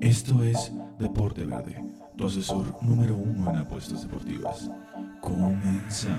[0.00, 1.82] Esto es Deporte Verde,
[2.16, 4.68] tu asesor número uno en apuestas deportivas.
[5.20, 6.18] Comenzamos.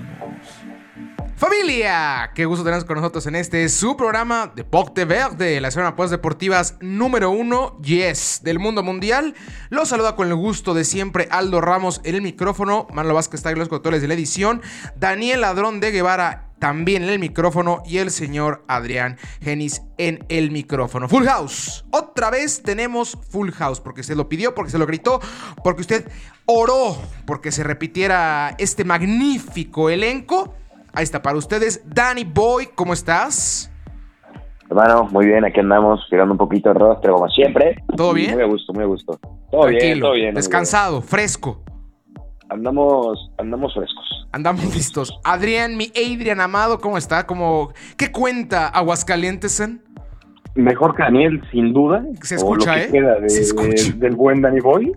[1.36, 5.92] Familia, qué gusto tenernos con nosotros en este su programa Deporte Verde, la zona de
[5.92, 9.34] apuestas deportivas número uno, yes, del mundo mundial.
[9.68, 13.50] Los saluda con el gusto de siempre Aldo Ramos en el micrófono, Manolo Vázquez está
[13.50, 14.62] en los controles de la edición,
[14.96, 20.50] Daniel Ladrón de Guevara también en el micrófono y el señor Adrián Genis en el
[20.50, 21.10] micrófono.
[21.10, 21.84] Full House.
[21.90, 25.20] Otra vez tenemos Full House porque se lo pidió, porque se lo gritó,
[25.62, 26.08] porque usted
[26.46, 30.54] oró porque se repitiera este magnífico elenco.
[30.94, 31.82] Ahí está para ustedes.
[31.84, 33.70] Danny Boy, ¿cómo estás?
[34.70, 37.76] Hermano, muy bien, aquí andamos tirando un poquito de rostro como siempre.
[37.94, 38.32] ¿Todo bien?
[38.36, 39.20] Muy a gusto, muy a gusto.
[39.50, 40.34] Todo bien, Tranquilo, todo bien.
[40.34, 41.62] descansado, fresco.
[42.54, 44.26] Andamos, andamos frescos.
[44.30, 45.18] Andamos listos.
[45.24, 47.26] Adrián, mi Adrián amado, ¿cómo está?
[47.26, 49.58] ¿Cómo, ¿Qué cuenta Aguascalientes?
[49.60, 49.80] en?
[50.54, 52.04] Mejor que Daniel, sin duda.
[52.22, 52.90] Se o escucha, lo que ¿eh?
[52.92, 53.92] queda de- Se escucha.
[53.96, 54.92] del buen Danny Boy.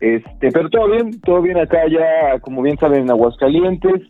[0.00, 4.02] Este, pero todo bien, todo bien acá ya, como bien saben, en Aguascalientes.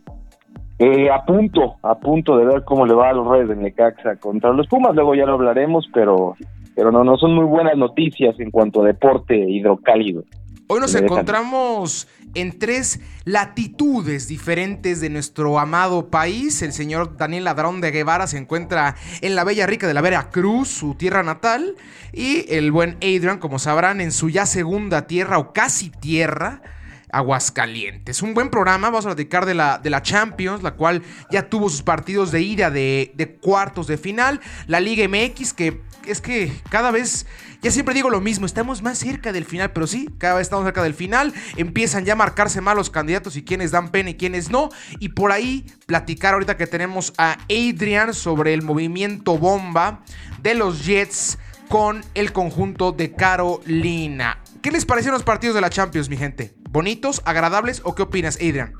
[0.79, 4.15] Eh, a punto, a punto de ver cómo le va a los Reyes de Necaxa
[4.15, 4.95] contra los Pumas.
[4.95, 6.35] Luego ya lo hablaremos, pero,
[6.75, 10.23] pero no, no son muy buenas noticias en cuanto a deporte hidrocálido.
[10.71, 16.61] Hoy nos encontramos en tres latitudes diferentes de nuestro amado país.
[16.61, 20.67] El señor Daniel Ladrón de Guevara se encuentra en la bella rica de la Veracruz,
[20.67, 21.75] su tierra natal.
[22.13, 26.61] Y el buen Adrian, como sabrán, en su ya segunda tierra o casi tierra.
[27.11, 28.21] Aguascalientes.
[28.21, 31.69] Un buen programa, vamos a platicar de la, de la Champions, la cual ya tuvo
[31.69, 34.39] sus partidos de ida de, de cuartos de final.
[34.67, 37.25] La Liga MX, que es que cada vez,
[37.61, 40.65] ya siempre digo lo mismo, estamos más cerca del final, pero sí, cada vez estamos
[40.65, 41.33] cerca del final.
[41.55, 44.69] Empiezan ya a marcarse mal los candidatos y quienes dan pena y quienes no.
[44.99, 50.03] Y por ahí platicar ahorita que tenemos a Adrian sobre el movimiento bomba
[50.41, 54.39] de los Jets con el conjunto de Carolina.
[54.61, 56.58] ¿Qué les parecieron los partidos de la Champions, mi gente?
[56.71, 58.73] ¿Bonitos, agradables o qué opinas, Adrian?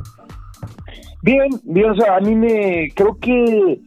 [1.21, 3.81] Bien, bien, o sea, a mí me creo que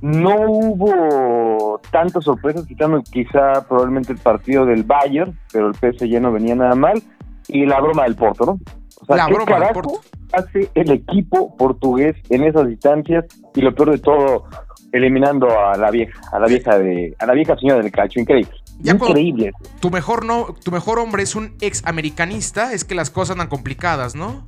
[0.00, 6.32] no hubo tantas sorpresas, quitando quizá probablemente el partido del Bayern, pero el PSG no
[6.32, 7.02] venía nada mal,
[7.48, 8.60] y la broma del Porto, ¿no?
[9.00, 10.00] O sea, La ¿qué broma del Porto.
[10.32, 13.24] hace el equipo portugués en esas distancias?
[13.54, 14.44] Y lo peor de todo,
[14.92, 18.52] eliminando a la vieja, a la vieja de, a la vieja señora del calcio, increíble.
[18.80, 19.52] Ya increíble.
[19.80, 23.48] Tu mejor, no, tu mejor hombre es un ex americanista, es que las cosas andan
[23.48, 24.46] complicadas, ¿no?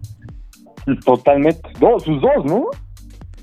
[1.05, 1.69] Totalmente.
[1.79, 2.65] Dos, sus dos, ¿no?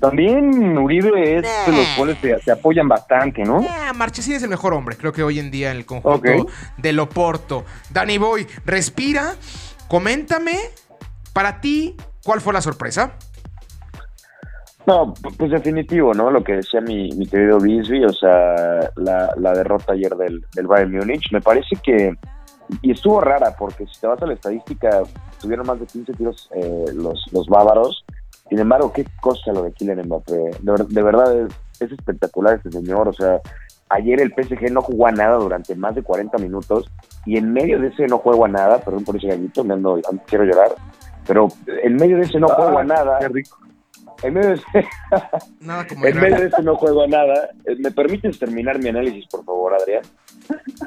[0.00, 1.96] También Uribe es de los Nah.
[1.96, 3.60] cuales se, se apoyan bastante, ¿no?
[3.60, 6.46] Eh, Marchesín es el mejor hombre, creo que hoy en día en el conjunto
[6.76, 7.64] de Loporto.
[7.90, 9.34] Danny Boy, respira,
[9.88, 10.56] coméntame,
[11.32, 13.14] para ti, ¿cuál fue la sorpresa?
[14.88, 16.30] No, pu- pues definitivo, ¿no?
[16.30, 21.42] Lo que decía mi, querido Bisby, o sea, la, derrota ayer del, Bayern Múnich, me
[21.42, 22.14] parece que,
[22.80, 25.02] y estuvo rara, porque si te vas a la estadística,
[25.42, 28.02] tuvieron más de 15 tiros eh, los, los bávaros,
[28.48, 30.32] sin embargo, qué cosa lo de Kylian Mbappé,
[30.62, 33.42] de, de verdad es, es espectacular este señor, o sea,
[33.90, 36.90] ayer el PSG no jugó a nada durante más de 40 minutos,
[37.26, 40.00] y en medio de ese no juego a nada, perdón por ese gallito, me ando,
[40.24, 40.70] quiero llorar,
[41.26, 43.58] pero en medio de ese no juego a nada, Qué rico.
[44.22, 44.88] En medio de ese,
[45.60, 47.50] Nada como en llegar- medio de no juego a nada.
[47.64, 50.02] Eh, ¿Me permites terminar mi análisis, por favor, Adrián?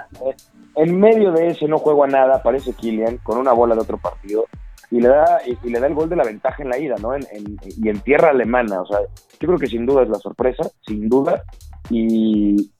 [0.75, 3.97] En medio de ese no juego a nada aparece Kylian con una bola de otro
[3.97, 4.45] partido
[4.89, 6.95] y le da y, y le da el gol de la ventaja en la ida,
[7.01, 7.13] ¿no?
[7.13, 8.81] En, en- y en tierra alemana.
[8.81, 11.43] O sea, yo creo que sin duda es la sorpresa, sin duda.
[11.89, 12.71] Y,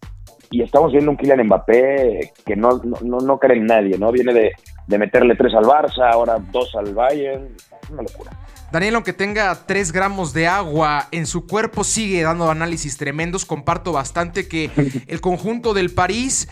[0.51, 4.09] y estamos viendo un Kylian Mbappé que no, no, no, no cree en nadie, ¿no?
[4.11, 4.51] Viene de,
[4.87, 7.53] de meterle tres al Barça, ahora dos al Bayern.
[7.83, 8.31] Es una locura.
[8.71, 13.45] Daniel, aunque tenga 3 gramos de agua en su cuerpo, sigue dando análisis tremendos.
[13.45, 14.71] Comparto bastante que
[15.07, 16.47] el conjunto del París,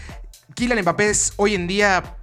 [0.53, 2.18] Kylian Mbappé es hoy en día,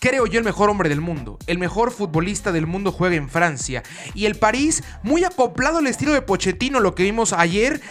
[0.00, 1.38] creo yo, el mejor hombre del mundo.
[1.46, 3.82] El mejor futbolista del mundo juega en Francia.
[4.14, 7.82] Y el París, muy acoplado al estilo de Pochettino, lo que vimos ayer.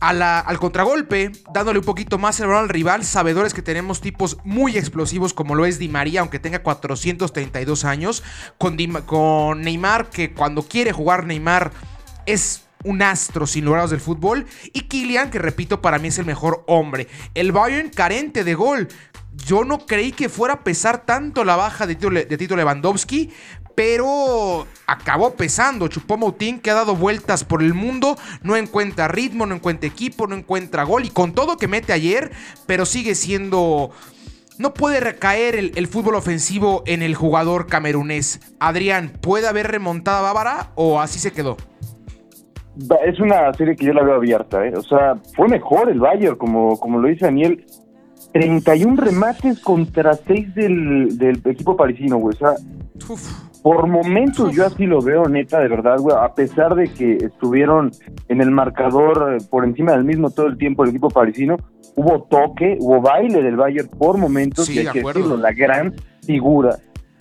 [0.00, 4.76] Al contragolpe, dándole un poquito más el balón al rival, sabedores que tenemos tipos muy
[4.76, 8.22] explosivos como lo es Di María, aunque tenga 432 años,
[8.56, 11.70] con, con Neymar, que cuando quiere jugar Neymar
[12.24, 16.24] es un astro sin logrados del fútbol, y Kylian, que repito, para mí es el
[16.24, 17.08] mejor hombre.
[17.34, 18.88] El Bayern carente de gol.
[19.46, 23.30] Yo no creí que fuera a pesar tanto la baja de de Tito Lewandowski,
[23.80, 25.88] pero acabó pesando.
[25.88, 30.26] Chupó Moutín, que ha dado vueltas por el mundo, no encuentra ritmo, no encuentra equipo,
[30.26, 31.06] no encuentra gol.
[31.06, 32.30] Y con todo que mete ayer,
[32.66, 33.90] pero sigue siendo.
[34.58, 38.54] No puede recaer el, el fútbol ofensivo en el jugador camerunés.
[38.60, 41.56] Adrián, ¿puede haber remontada Bávara o así se quedó?
[43.06, 44.74] es una serie que yo la veo abierta, ¿eh?
[44.76, 47.64] O sea, fue mejor el Bayern, como, como lo dice Daniel.
[48.34, 52.36] 31 remates contra 6 del, del equipo parisino, güey.
[52.36, 52.54] O sea,
[53.62, 56.16] por momentos yo así lo veo, neta, de verdad, güey.
[56.18, 57.90] A pesar de que estuvieron
[58.28, 61.56] en el marcador eh, por encima del mismo todo el tiempo el equipo parisino,
[61.96, 64.66] hubo toque, hubo baile del Bayern por momentos.
[64.66, 65.20] Sí, y hay de que acuerdo.
[65.20, 66.76] decirlo, la gran figura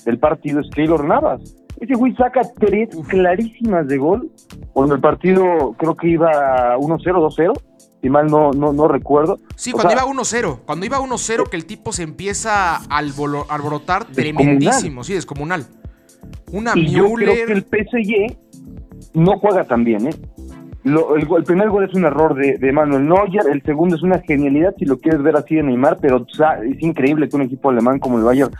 [0.06, 1.42] del partido es Keylor Navas.
[1.80, 4.30] Ese güey saca tres clarísimas de gol
[4.74, 7.54] cuando el partido creo que iba 1-0, 2-0,
[8.02, 9.38] si mal no, no, no recuerdo.
[9.56, 10.60] Sí, O cuando sea, iba 1-0.
[10.66, 14.14] Cuando iba 1-0 que el tipo se empieza a alborotar Descomunal.
[14.16, 15.04] tremendísimo.
[15.06, 15.66] Sí, descomunal.
[16.52, 17.52] Una Y yo creo que Müller.
[17.52, 18.38] el PSG
[19.14, 20.14] no juega tan bien, ¿eh?
[20.84, 24.02] Lo- el, el primer gol es un error de, de Manuel Neuer, el segundo es
[24.02, 27.36] una genialidad si lo quieres ver así de Neymar, pero o sea, es increíble que
[27.36, 28.52] un equipo alemán como el Bayern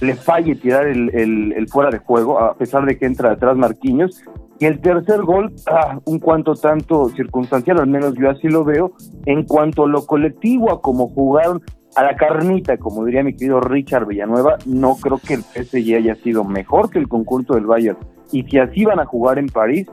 [0.00, 3.56] le falle tirar el, el- el fuera de juego, a pesar de que entra detrás
[3.56, 4.22] Marquinhos.
[4.60, 8.92] Y el tercer gol, ah, un cuanto tanto circunstancial, al menos yo así lo veo,
[9.26, 11.60] en cuanto a lo colectivo, a cómo jugaron
[11.94, 16.14] a la carnita, como diría mi querido Richard Villanueva, no creo que el PSG haya
[16.16, 17.98] sido mejor que el conjunto del Bayern.
[18.32, 19.86] Y si así van a jugar en París,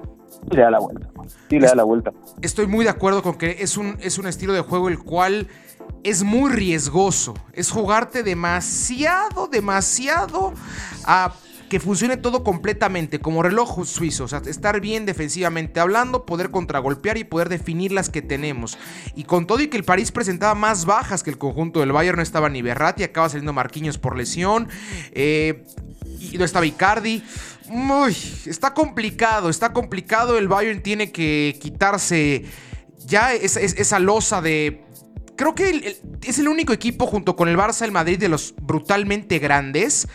[0.49, 1.07] sí le da la vuelta.
[1.49, 2.11] Sí le da la vuelta.
[2.41, 5.47] Estoy muy de acuerdo con que es un, es un estilo de juego el cual
[6.03, 7.33] es muy riesgoso.
[7.53, 10.53] Es jugarte demasiado, demasiado
[11.05, 11.33] a
[11.71, 14.25] que funcione todo completamente, como reloj suizo.
[14.25, 18.77] O sea, estar bien defensivamente hablando, poder contragolpear y poder definir las que tenemos.
[19.15, 22.17] Y con todo y que el París presentaba más bajas que el conjunto del Bayern,
[22.17, 24.67] no estaba ni Berratti, acaba saliendo Marquinhos por lesión.
[25.13, 25.63] eh,
[26.19, 27.23] y no estaba Icardi.
[27.69, 30.37] Uy, está complicado, está complicado.
[30.37, 32.43] El Bayern tiene que quitarse
[33.05, 34.83] ya esa, es- esa losa de.
[35.37, 39.39] Creo que es el único equipo junto con el Barça, el Madrid de los brutalmente
[39.39, 40.09] grandes.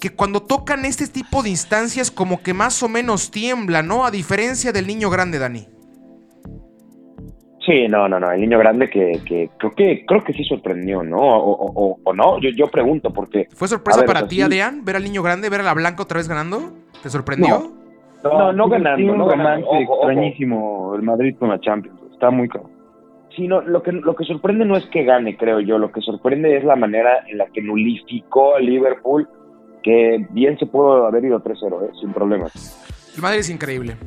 [0.00, 4.04] Que cuando tocan este tipo de instancias, como que más o menos tiembla, ¿no?
[4.06, 5.66] A diferencia del niño grande, Dani.
[7.66, 11.02] Sí, no, no, no, el niño grande que, que creo que creo que sí sorprendió,
[11.02, 11.18] ¿no?
[11.18, 14.40] O, o- o- o no, yo, yo pregunto porque ¿Fue sorpresa ver, para ti.
[14.40, 16.72] Adrián, ver al niño grande, ver a la Blanca otra vez ganando?
[17.02, 17.72] ¿Te sorprendió?
[18.24, 19.66] No, no sí, ganando, no ganando.
[19.68, 19.94] ojo.
[20.06, 22.00] extrañísimo el Madrid con la Champions.
[22.12, 22.70] Está muy caro.
[23.36, 26.00] Sí, no, lo que lo que sorprende no es que gane, creo yo, lo que
[26.00, 29.28] sorprende es la manera en la que nulificó a Liverpool,
[29.82, 31.90] que bien se pudo haber ido 3-0, ¿eh?
[32.00, 32.79] sin problemas.
[33.20, 33.98] El Madrid es increíble.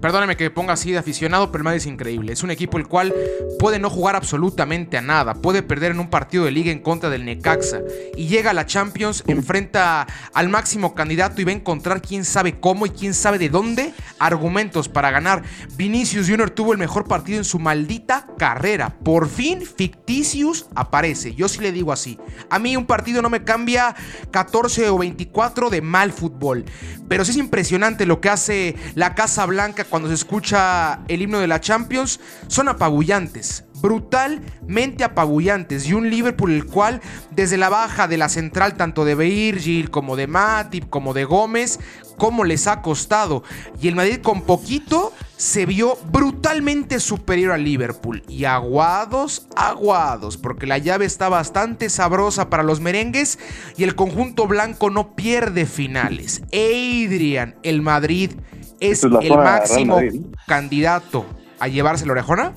[0.00, 2.32] Perdóneme que ponga así de aficionado, pero el Madrid es increíble.
[2.32, 3.12] Es un equipo el cual
[3.58, 5.34] puede no jugar absolutamente a nada.
[5.34, 7.80] Puede perder en un partido de liga en contra del Necaxa.
[8.16, 12.60] Y llega a la Champions, enfrenta al máximo candidato y va a encontrar quién sabe
[12.60, 15.42] cómo y quién sabe de dónde argumentos para ganar.
[15.76, 18.96] Vinicius Junior tuvo el mejor partido en su maldita carrera.
[19.02, 21.34] Por fin Ficticius aparece.
[21.34, 22.20] Yo sí le digo así.
[22.50, 23.96] A mí un partido no me cambia
[24.30, 26.64] 14 o 24 de mal fútbol.
[27.08, 28.57] Pero sí es impresionante lo que hace
[28.94, 32.20] la Casa Blanca cuando se escucha el himno de la Champions.
[32.46, 33.64] Son apabullantes.
[33.80, 35.86] Brutalmente apabullantes.
[35.86, 40.16] Y un Liverpool el cual desde la baja de la central tanto de Virgil como
[40.16, 41.78] de Matip como de Gómez
[42.18, 43.42] cómo les ha costado.
[43.80, 48.22] Y el Madrid con poquito se vio brutalmente superior al Liverpool.
[48.28, 53.38] Y aguados, aguados, porque la llave está bastante sabrosa para los merengues
[53.76, 56.42] y el conjunto blanco no pierde finales.
[56.52, 58.32] Adrian, el Madrid
[58.80, 59.98] es es el máximo
[60.46, 61.24] candidato
[61.60, 62.54] a llevarse la orejona.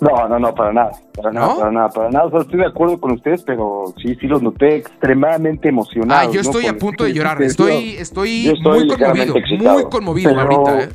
[0.00, 1.40] No, no, no, para nada, para ¿No?
[1.40, 2.24] nada, para nada, para nada.
[2.26, 6.32] O sea, estoy de acuerdo con ustedes, pero sí, sí los noté extremadamente Ah, emocionados.
[6.34, 6.48] yo ¿no?
[6.50, 7.40] estoy a punto de llorar.
[7.42, 9.36] Estoy, estoy, Yo estoy muy conmovido.
[9.36, 9.74] excitado.
[9.80, 10.88] Muy conmovido Pero- ahorita, ¿eh?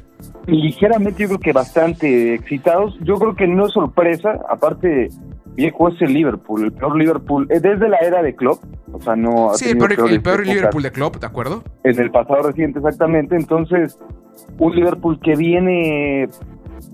[0.48, 2.98] ligeramente yo creo que bastante excitados.
[3.02, 5.10] Yo creo que no es sorpresa, aparte
[5.56, 8.60] viejo es el Liverpool, el peor Liverpool eh, desde la era de Klopp,
[8.92, 11.64] o sea, no ha Sí, el peor, el peor épocas Liverpool de Klopp, ¿de acuerdo?
[11.86, 13.98] en el pasado reciente exactamente, entonces
[14.60, 16.28] un Liverpool que viene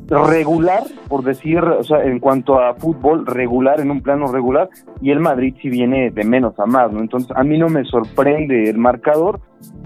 [0.09, 4.69] regular, por decir, o sea, en cuanto a fútbol, regular, en un plano regular,
[5.01, 6.99] y el Madrid sí viene de menos a más, ¿no?
[6.99, 9.39] Entonces, a mí no me sorprende el marcador.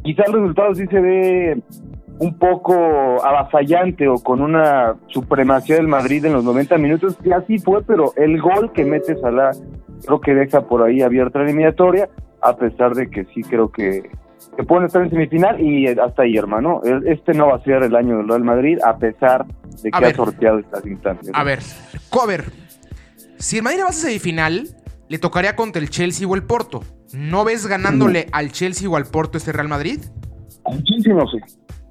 [0.03, 1.61] Quizá el resultado sí se ve
[2.19, 2.73] un poco
[3.23, 8.13] avasallante o con una supremacía del Madrid en los 90 minutos, que así fue, pero
[8.15, 9.51] el gol que mete Salah
[10.05, 12.09] creo que deja por ahí abierta la eliminatoria,
[12.41, 14.09] a pesar de que sí creo que,
[14.55, 16.79] que pueden estar en semifinal y hasta ahí, hermano.
[16.85, 19.45] El- Este no va a ser el año del Real Madrid, a pesar
[19.81, 20.15] de A que ha ver.
[20.15, 21.31] sorteado estas instancias.
[21.33, 21.59] A ver,
[22.09, 22.45] co- a ver.
[23.37, 24.69] Si el Madrid va a semifinal,
[25.09, 26.83] le tocaría contra el Chelsea o el Porto.
[27.13, 29.99] ¿No ves ganándole al Chelsea o al Porto este Real Madrid?
[30.65, 31.37] Al Chelsea no sé.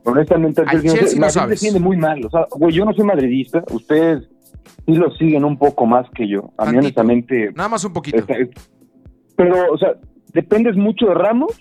[0.05, 1.61] Honestamente, al Al Chelsea, Chelsea no Madrid sabes.
[1.61, 2.25] defiende muy mal.
[2.27, 3.63] O sea, güey, yo no soy madridista.
[3.71, 4.25] Ustedes
[4.87, 6.53] sí lo siguen un poco más que yo.
[6.59, 7.53] A mí, honestamente.
[7.55, 8.19] Nada más un poquito.
[8.19, 8.35] está-
[9.37, 9.95] pero, o sea,
[10.33, 11.53] dependes mucho de Ramos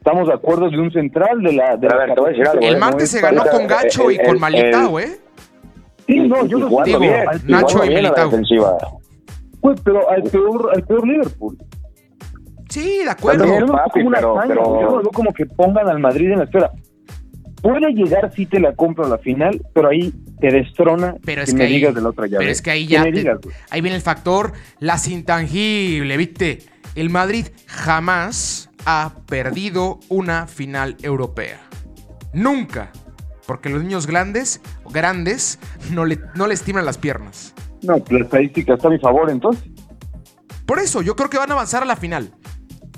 [0.00, 1.76] Estamos de acuerdo de un central de la.
[1.76, 2.78] De a la ver, te voy a decir algo, El ¿eh?
[2.78, 5.20] martes se ganó con Gacho y el- con el- Militao, ¿eh?
[6.06, 8.30] Sí, no, yo y lo jugando digo, bien, al- y Nacho y bien la Militao.
[8.30, 8.78] defensiva.
[9.60, 11.58] Pues, pero al peor, al peor Liverpool.
[12.70, 13.44] Sí, de acuerdo.
[13.66, 16.70] Papi, como una pero- yo lo veo como que pongan al Madrid en la espera.
[17.60, 21.50] Puede llegar si te la compro a la final, pero ahí te destrona Pero es
[21.50, 22.38] que me ahí, digas de la otra llave.
[22.38, 23.38] pero es que ahí ya te- digas,
[23.68, 26.60] ahí viene el factor las intangible, ¿viste?
[26.94, 31.60] El Madrid jamás ha perdido una final europea.
[32.32, 32.90] Nunca.
[33.46, 34.60] Porque los niños grandes,
[34.90, 35.58] grandes
[35.90, 37.52] no le, no le estiman las piernas.
[37.82, 39.64] No, la estadística está a mi favor entonces.
[40.66, 42.32] Por eso, yo creo que van a avanzar a la final.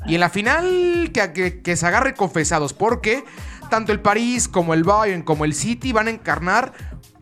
[0.07, 3.25] Y en la final que, que- que se agarre confesados, porque
[3.71, 6.73] tanto el París como el Bayern como el City van a encarnar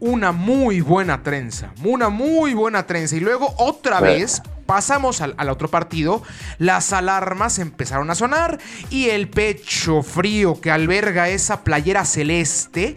[0.00, 1.72] una muy buena trenza.
[1.84, 3.16] Una muy buena trenza.
[3.16, 6.22] Y luego otra vez pasamos al, al otro partido.
[6.58, 8.58] Las alarmas empezaron a sonar
[8.90, 12.96] y el pecho frío que alberga esa playera celeste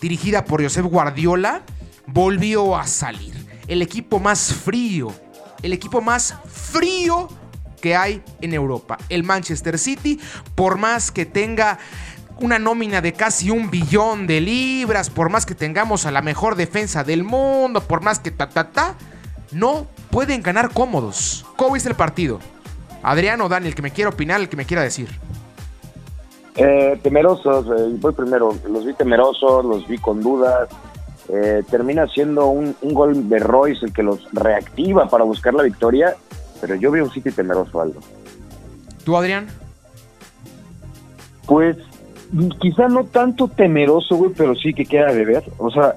[0.00, 1.62] dirigida por Josep Guardiola
[2.06, 3.34] volvió a salir.
[3.68, 5.12] El equipo más frío,
[5.62, 7.28] el equipo más frío
[7.80, 8.98] que hay en Europa.
[9.08, 10.20] El Manchester City,
[10.54, 11.78] por más que tenga
[12.40, 16.56] una nómina de casi un billón de libras, por más que tengamos a la mejor
[16.56, 18.94] defensa del mundo, por más que ta ta ta,
[19.52, 21.46] no pueden ganar cómodos.
[21.56, 22.40] ¿Cómo viste el partido?
[23.02, 25.08] Adriano, Dani, el que me quiera opinar, el que me quiera decir.
[26.56, 30.68] Eh, temerosos, eh, voy primero, los vi temerosos, los vi con dudas.
[31.28, 35.62] Eh, termina siendo un, un gol de Royce el que los reactiva para buscar la
[35.62, 36.16] victoria,
[36.60, 38.00] pero yo vi un City temeroso, Aldo.
[39.04, 39.46] ¿Tú, Adrián?
[41.46, 41.76] Pues
[42.60, 45.44] quizá no tanto temeroso, güey, pero sí que queda de ver.
[45.58, 45.94] O sea,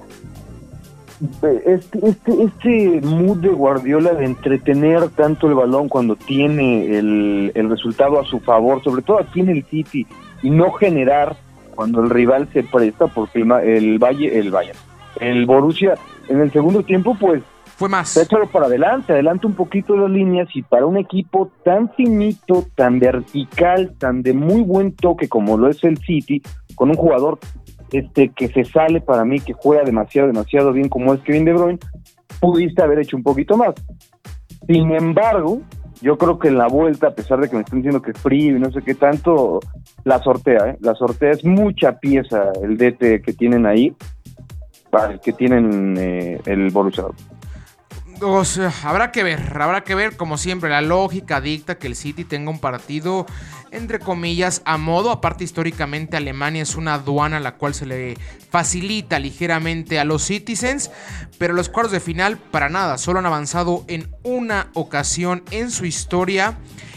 [1.64, 7.70] este, este, este mood de Guardiola de entretener tanto el balón cuando tiene el, el
[7.70, 10.06] resultado a su favor, sobre todo aquí en el City,
[10.42, 11.36] y no generar
[11.74, 14.72] cuando el rival se presta, porque el, el Valle, el Valle,
[15.20, 15.94] el Borussia
[16.28, 17.42] en el segundo tiempo, pues
[17.76, 18.16] Fue más.
[18.16, 23.00] échalo para adelante, adelanta un poquito las líneas y para un equipo tan finito, tan
[23.00, 26.40] vertical, tan de muy buen toque como lo es el City,
[26.76, 27.38] con un jugador
[27.90, 31.52] este que se sale para mí, que juega demasiado, demasiado bien como es Kevin De
[31.52, 31.78] Bruyne,
[32.40, 33.74] pudiste haber hecho un poquito más.
[34.66, 35.60] Sin embargo,
[36.00, 38.18] yo creo que en la vuelta, a pesar de que me están diciendo que es
[38.18, 39.60] frío y no sé qué tanto,
[40.04, 40.76] la sortea, ¿eh?
[40.80, 43.94] La sortea es mucha pieza el DT que tienen ahí,
[44.90, 47.04] para el que tienen eh, el Borussia.
[48.26, 51.94] O sea, habrá que ver, habrá que ver, como siempre, la lógica dicta que el
[51.94, 53.26] City tenga un partido,
[53.70, 55.10] entre comillas, a modo.
[55.10, 58.16] Aparte, históricamente, Alemania es una aduana a la cual se le
[58.50, 60.90] facilita ligeramente a los Citizens,
[61.38, 65.84] pero los cuartos de final, para nada, solo han avanzado en una ocasión en su
[65.84, 66.56] historia.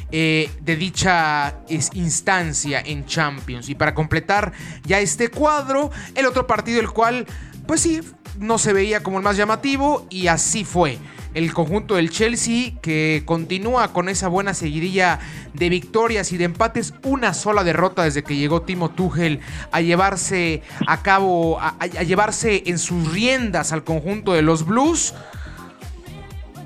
[0.10, 3.68] eh, de dicha instancia en Champions.
[3.68, 4.54] Y para completar
[4.86, 7.26] ya este cuadro, el otro partido, el cual,
[7.68, 8.00] pues sí,
[8.40, 10.98] no se veía como el más llamativo y así fue.
[11.38, 15.20] El conjunto del Chelsea que continúa con esa buena seguidilla
[15.54, 19.42] de victorias y de empates, una sola derrota desde que llegó Timo Tuchel
[19.72, 25.14] a llevarse a cabo, a, a- llevarse en sus riendas al conjunto de los Blues.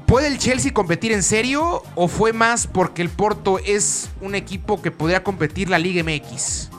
[0.05, 4.81] ¿Puede el Chelsea competir en serio o fue más porque el Porto es un equipo
[4.81, 6.69] que podría competir la Liga MX?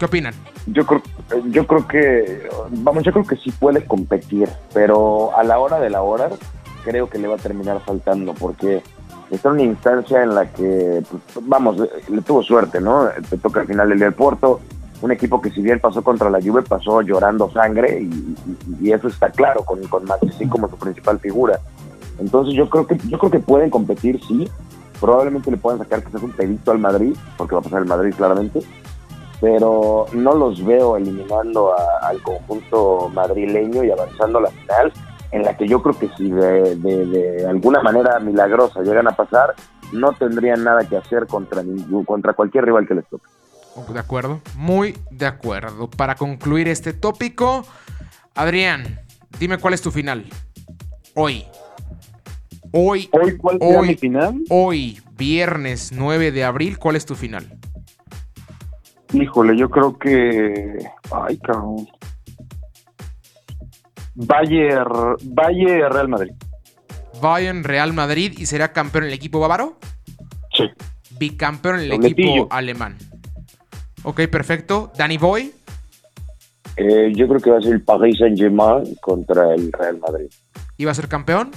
[0.00, 0.34] ¿Qué opinan?
[0.72, 1.02] Yo creo,
[1.50, 5.88] yo creo que, vamos, yo creo que sí puede competir, pero a la hora de
[5.90, 6.28] la hora
[6.84, 8.82] creo que le va a terminar faltando porque
[9.30, 11.76] está en una instancia en la que, pues, vamos,
[12.08, 13.08] le tuvo suerte, ¿no?
[13.30, 14.60] Te toca al final el del Porto,
[15.00, 18.92] un equipo que si bien pasó contra la Juve, pasó llorando sangre y, y- y
[18.92, 21.60] eso está claro con, con Martín como su principal figura.
[22.18, 24.48] Entonces yo creo que yo creo que pueden competir, sí.
[25.00, 28.12] Probablemente le puedan sacar quizás un pedito al Madrid, porque va a pasar el Madrid
[28.16, 28.60] claramente
[29.40, 34.92] pero no los veo eliminando a- al conjunto madrileño y avanzando a la final,
[35.30, 39.12] en la que yo creo que si de, de- de alguna manera milagrosa llegan a
[39.16, 39.54] pasar,
[39.92, 43.24] no tendrían nada que hacer contra, ningún- contra cualquier rival que les toque.
[43.92, 45.88] De acuerdo, muy de acuerdo.
[45.88, 47.64] Para concluir este tópico,
[48.34, 49.00] Adrián,
[49.38, 50.24] dime cuál es tu final.
[51.14, 51.44] Hoy.
[52.72, 53.88] Hoy, Hoy, ¿cuál Hoy.
[53.88, 54.34] mi final?
[54.50, 57.57] hoy, viernes 9 de abril, ¿cuál es tu final?
[59.12, 60.76] Híjole, yo creo que.
[61.10, 61.86] Ay, cabrón.
[64.14, 66.32] Bayern, Bayern Real Madrid.
[67.22, 69.78] Bayern, Real Madrid y será campeón el equipo bávaro.
[70.56, 70.64] Sí.
[71.18, 72.30] Bicampeón el Dobletillo.
[72.42, 72.96] equipo alemán.
[74.02, 74.92] Ok, perfecto.
[74.96, 75.52] Danny Boy,
[76.76, 80.28] Eh, yo creo que va a ser el Paris Saint-Germain contra el Real Madrid.
[80.76, 81.50] iba a ser campeón.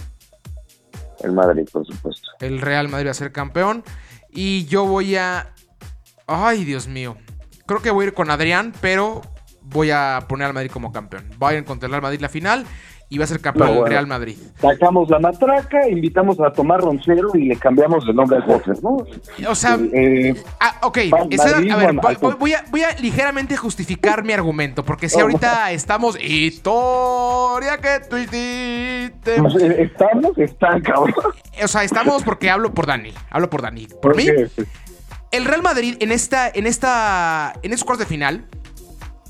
[1.24, 2.28] El Madrid, por supuesto.
[2.40, 3.84] El Real Madrid va a ser campeón.
[4.30, 5.54] Y yo voy a
[6.26, 7.18] Ay, Dios mío.
[7.72, 9.22] Creo que voy a ir con Adrián, pero
[9.62, 11.24] voy a poner al Madrid como campeón.
[11.38, 12.66] Vayan contra el Real Madrid la final
[13.08, 13.86] y va a ser campeón bueno.
[13.86, 14.36] Real Madrid.
[14.60, 18.98] Sacamos la matraca, invitamos a tomar roncero y le cambiamos el nombre al boxer, ¿no?
[19.48, 20.98] O sea, Eh, ah, ok,
[21.30, 21.96] esa Madrid, a ver,
[22.38, 26.22] voy, a, voy a ligeramente justificar mi argumento, porque si ahorita estamos...
[26.22, 29.42] Historia que tú hiciste.
[29.42, 31.14] pues, eh, estamos, están, cabrón.
[31.64, 33.14] O sea, estamos porque hablo por Dani.
[33.30, 33.88] Hablo por Dani.
[34.02, 34.68] Por mí, pues,
[35.32, 38.48] el Real Madrid en esta, en esta, en cuartos de final,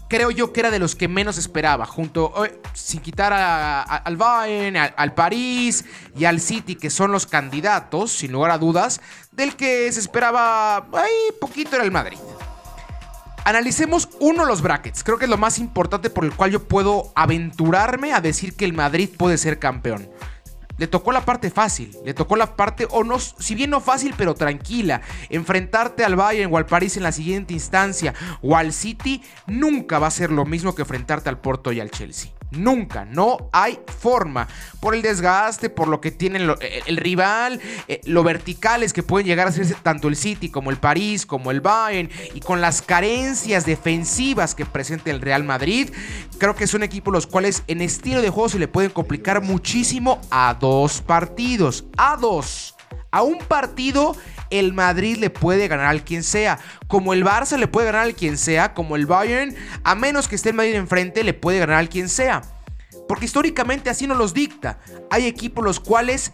[0.09, 4.17] creo yo que era de los que menos esperaba, junto, eh, sin quitar a- al
[4.17, 5.85] Bayern, al, al París
[6.17, 8.99] y al City, que son los candidatos, sin lugar a dudas,
[9.31, 12.17] del que se esperaba, ahí poquito era el Madrid.
[13.43, 15.03] Analicemos uno los brackets.
[15.03, 18.65] Creo que es lo más importante por el cual yo puedo aventurarme a decir que
[18.65, 20.07] el Madrid puede ser campeón.
[20.77, 24.13] Le tocó la parte fácil, le tocó la parte, o no, si bien no fácil,
[24.17, 25.01] pero tranquila.
[25.29, 30.07] Enfrentarte al Bayern o al París en la siguiente instancia o al City nunca va
[30.07, 32.31] a ser lo mismo que enfrentarte al Porto y al Chelsea.
[32.51, 34.47] Nunca, no hay forma.
[34.81, 39.25] Por el desgaste, por lo que tiene lo- el, rival, eh, lo verticales que pueden
[39.25, 42.81] llegar a ser tanto el City como el París, como el Bayern, y con las
[42.81, 45.89] carencias defensivas que presenta el Real Madrid,
[46.39, 50.19] creo que son equipos los cuales en estilo de juego se le pueden complicar muchísimo
[50.29, 51.85] a dos partidos.
[51.97, 52.75] A dos.
[53.11, 54.15] A un partido
[54.51, 56.59] el Madrid le puede ganar al quien sea.
[56.87, 58.73] Como el Barça le puede ganar al quien sea.
[58.73, 62.09] Como el Bayern, a menos que esté el Madrid enfrente, le puede ganar al quien
[62.09, 62.41] sea.
[63.07, 64.79] Porque históricamente así nos los dicta.
[65.09, 66.31] Hay equipos los cuales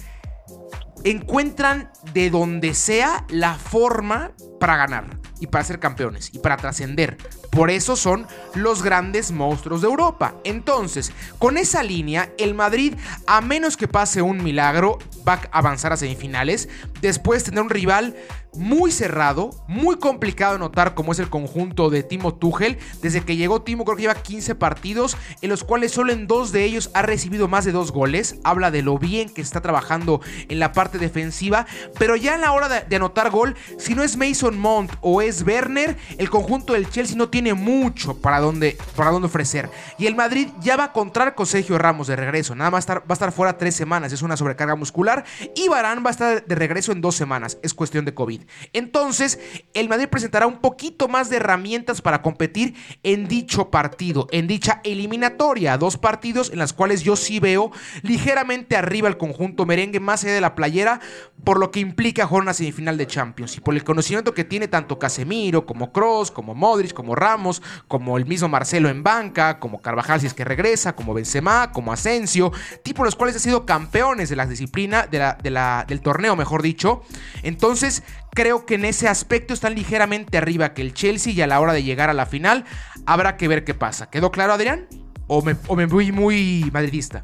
[1.03, 7.17] encuentran de donde sea la forma para ganar y para ser campeones y para trascender.
[7.51, 10.35] Por eso son los grandes monstruos de Europa.
[10.43, 15.93] Entonces, con esa línea, el Madrid, a menos que pase un milagro, va a avanzar
[15.93, 16.69] a semifinales.
[17.01, 18.15] Después tendrá un rival
[18.57, 22.77] muy cerrado, muy complicado de notar como es el conjunto de Timo Tuchel.
[23.01, 26.51] Desde que llegó Timo creo que lleva 15 partidos en los cuales solo en dos
[26.51, 28.37] de ellos ha recibido más de dos goles.
[28.43, 31.65] Habla de lo bien que está trabajando en la parte defensiva.
[31.99, 35.43] Pero ya en la hora de, anotar gol, si no es Mason Mount o es
[35.43, 39.69] Werner, el conjunto del Chelsea no tiene mucho para dónde, para ofrecer.
[39.97, 42.55] Y el Madrid ya va a encontrar con Ramos de regreso.
[42.55, 44.11] Nada más estar- va a estar fuera tres semanas.
[44.13, 45.25] Es una sobrecarga muscular.
[45.55, 47.57] Y Barán va a estar de regreso en dos semanas.
[47.63, 48.41] Es cuestión de COVID.
[48.73, 49.39] Entonces,
[49.73, 54.81] el Madrid presentará un poquito más de herramientas para competir en dicho partido, en dicha
[54.83, 55.77] eliminatoria.
[55.77, 60.33] Dos partidos en las cuales yo sí veo ligeramente arriba el conjunto merengue, más allá
[60.33, 60.99] de la playera,
[61.43, 63.57] por lo que implica una semifinal de Champions.
[63.57, 68.17] Y por el conocimiento que tiene tanto Casemiro, como Cross, como Modric, como Ramos, como
[68.17, 72.51] el mismo Marcelo en banca, como Carvajal si es que regresa, como Benzema, como Asensio,
[72.83, 77.03] tipos los cuales han sido campeones de la disciplina, del torneo, mejor dicho.
[77.43, 78.03] Entonces,
[78.37, 81.73] creo que en ese aspecto están ligeramente arriba que el Chelsea y a la hora
[81.73, 82.65] de llegar a la final
[83.07, 84.11] habrá que ver qué pasa.
[84.11, 84.85] ¿Quedó claro, Adrián?
[85.25, 87.23] ¿O me, o me voy muy madridista?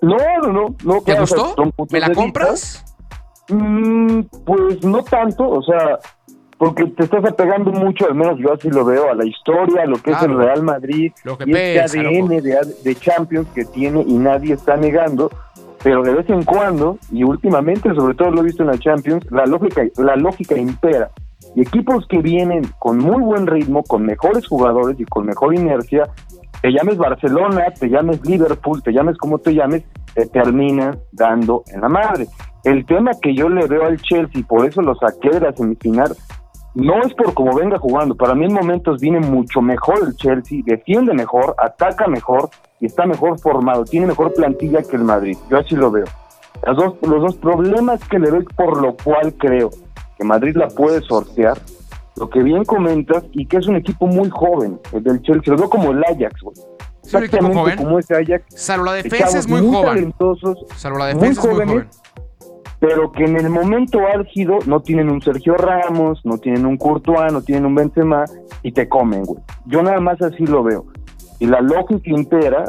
[0.00, 0.76] No, no, no.
[0.84, 1.56] no ¿Te claro, gustó?
[1.90, 2.84] ¿Me la compras?
[3.48, 5.98] Mm, pues no tanto, o sea,
[6.58, 9.86] porque te estás apegando mucho, al menos yo así lo veo, a la historia, a
[9.86, 12.42] lo que es el Real Madrid, Lo que y este pesa, ADN loco.
[12.42, 15.28] de, de Champions que tiene y nadie está negando,
[15.82, 19.24] pero de vez en cuando, y últimamente sobre todo lo he visto en la Champions,
[19.30, 21.10] la lógica, la lógica impera.
[21.54, 26.08] Y equipos que vienen con muy buen ritmo, con mejores jugadores y con mejor inercia,
[26.60, 31.80] te llames Barcelona, te llames Liverpool, te llames como te llames, te terminan dando en
[31.80, 32.26] la madre.
[32.64, 36.14] El tema que yo le veo al Chelsea, por eso lo saqué de la semifinal,
[36.78, 38.14] no es por cómo venga jugando.
[38.14, 43.04] Para mí en momentos viene mucho mejor el Chelsea, defiende mejor, ataca mejor y está
[43.04, 45.36] mejor formado, tiene mejor plantilla que el Madrid.
[45.50, 46.04] Yo así lo veo.
[46.64, 49.70] Las dos, los dos problemas que le veo por lo cual creo
[50.16, 51.58] que Madrid la puede sortear,
[52.16, 55.58] lo que bien comentas, y que es un equipo muy joven, el del Chelsea, lo
[55.58, 56.56] veo como el Ajax, güey.
[57.04, 57.76] Es un equipo joven.
[57.76, 58.44] como ese Ajax.
[58.54, 60.14] Salvo la de defensa es chavos muy joven.
[60.76, 61.88] Salvo la muy defensa es muy joven.
[62.80, 67.32] Pero que en el momento álgido no tienen un Sergio Ramos, no tienen un Courtois,
[67.32, 68.24] no tienen un Benzema
[68.62, 69.40] y te comen, güey.
[69.66, 70.86] Yo nada más así lo veo.
[71.40, 72.64] Y la lógica impera,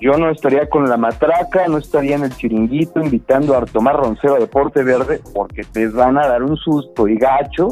[0.00, 4.36] yo no estaría con la matraca, no estaría en el chiringuito invitando a tomar roncero
[4.36, 7.68] a Deporte Verde porque te van a dar un susto y gacho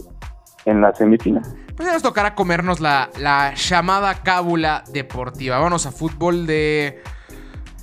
[0.66, 1.42] en la semifinal.
[1.76, 5.56] Pues ya nos tocará comernos la, la llamada cábula deportiva.
[5.56, 7.02] Vámonos a fútbol de.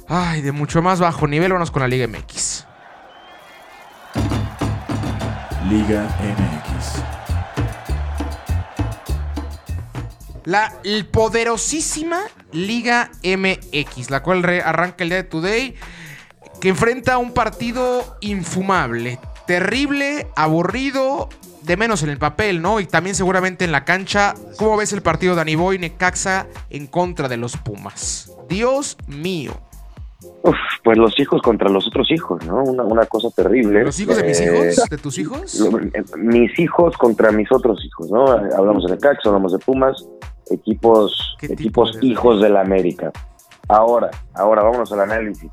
[0.07, 1.51] Ay, de mucho más bajo nivel.
[1.51, 2.66] Vámonos con la Liga MX.
[5.69, 7.03] Liga MX.
[10.45, 10.73] La
[11.11, 12.21] poderosísima
[12.53, 15.75] Liga MX, la cual arranca el día de Today,
[16.61, 21.27] que enfrenta un partido infumable, terrible, aburrido,
[21.63, 22.79] de menos en el papel, ¿no?
[22.79, 24.35] Y también seguramente en la cancha.
[24.57, 28.31] ¿Cómo ves el partido de Aniboy Necaxa en contra de los Pumas?
[28.47, 29.66] Dios mío.
[30.47, 32.63] Uf, pues los hijos contra los otros hijos, ¿no?
[32.63, 33.83] Una, una cosa terrible.
[33.83, 34.89] ¿Los hijos de mis Eh, hijos?
[34.89, 35.59] ¿De tus hijos?
[35.59, 38.27] lo- eh, mis hijos contra mis otros hijos, ¿no?
[38.31, 40.07] Hablamos de Necaxa, hablamos de Pumas,
[40.49, 43.11] equipos, ¿Qué tipo equipos de- hijos de la América.
[43.67, 45.51] Ahora, ahora vámonos al análisis.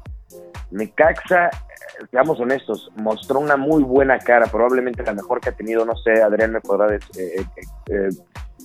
[0.71, 5.85] Necaxa, eh, seamos honestos, mostró una muy buena cara, probablemente la mejor que ha tenido,
[5.85, 7.45] no sé, Adrián me podrá eh, eh,
[7.91, 8.09] eh,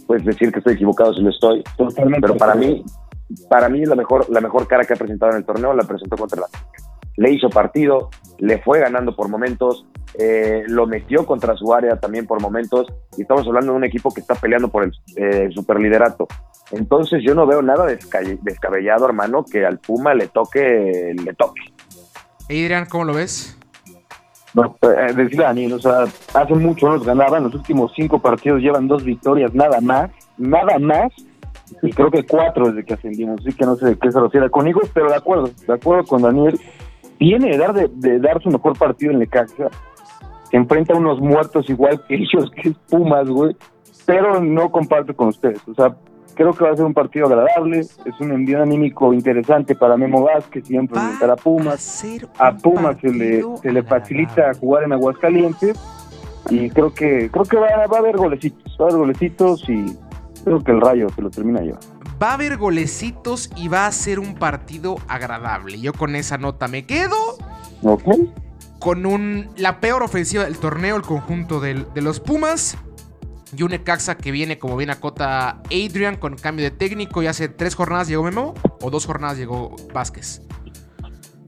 [0.08, 2.22] pues decir que estoy equivocado si lo estoy, Totalmente.
[2.22, 2.84] pero para mí,
[3.50, 6.16] para mí la mejor, la mejor cara que ha presentado en el torneo la presentó
[6.18, 6.84] contra la América.
[7.18, 9.86] Le hizo partido, le fue ganando por momentos,
[10.18, 12.88] eh, lo metió contra su área también por momentos,
[13.18, 16.28] y estamos hablando de un equipo que está peleando por el eh, superliderato.
[16.72, 21.62] Entonces yo no veo nada desca- descabellado, hermano, que al Puma le toque, le toque.
[22.46, 23.58] Adrián, ¿cómo lo ves?
[24.54, 28.20] No, eh, decirle a Daniel, o sea, hace mucho no nos ganaban, los últimos cinco
[28.20, 31.12] partidos llevan dos victorias, nada más, nada más,
[31.82, 34.50] y creo que cuatro desde que ascendimos, así que no sé de qué se refiere.
[34.50, 36.60] Con hijos, pero de acuerdo, de acuerdo con Daniel,
[37.20, 39.70] viene de dar, de, de dar su mejor partido en Necaxa,
[40.50, 43.56] se enfrenta a unos muertos igual que ellos, que es Pumas, güey,
[44.06, 45.96] pero no comparto con ustedes, o sea,
[46.40, 50.24] creo que va a ser un partido agradable, es un envío anímico interesante para Memo
[50.24, 52.06] Vázquez, siempre enfrentar a Pumas,
[52.38, 55.78] a Pumas se le, se le facilita jugar en Aguascalientes.
[56.50, 59.86] Y creo que creo que va, va a haber golecitos, va a haber golecitos y
[60.58, 61.74] creo que el Rayo se lo termina yo.
[62.22, 65.80] Va a haber golecitos y va a ser un partido agradable.
[65.80, 67.16] Yo con esa nota me quedo.
[67.84, 68.04] ¿Ok?
[68.80, 72.78] Con un, la peor ofensiva del torneo, el conjunto del- de los Pumas.
[73.56, 77.24] Y un Necaxa que viene, como bien acota Adrian, con cambio de técnico.
[77.24, 78.54] Y hace tres jornadas llegó Memo.
[78.82, 80.42] O dos jornadas llegó Vázquez.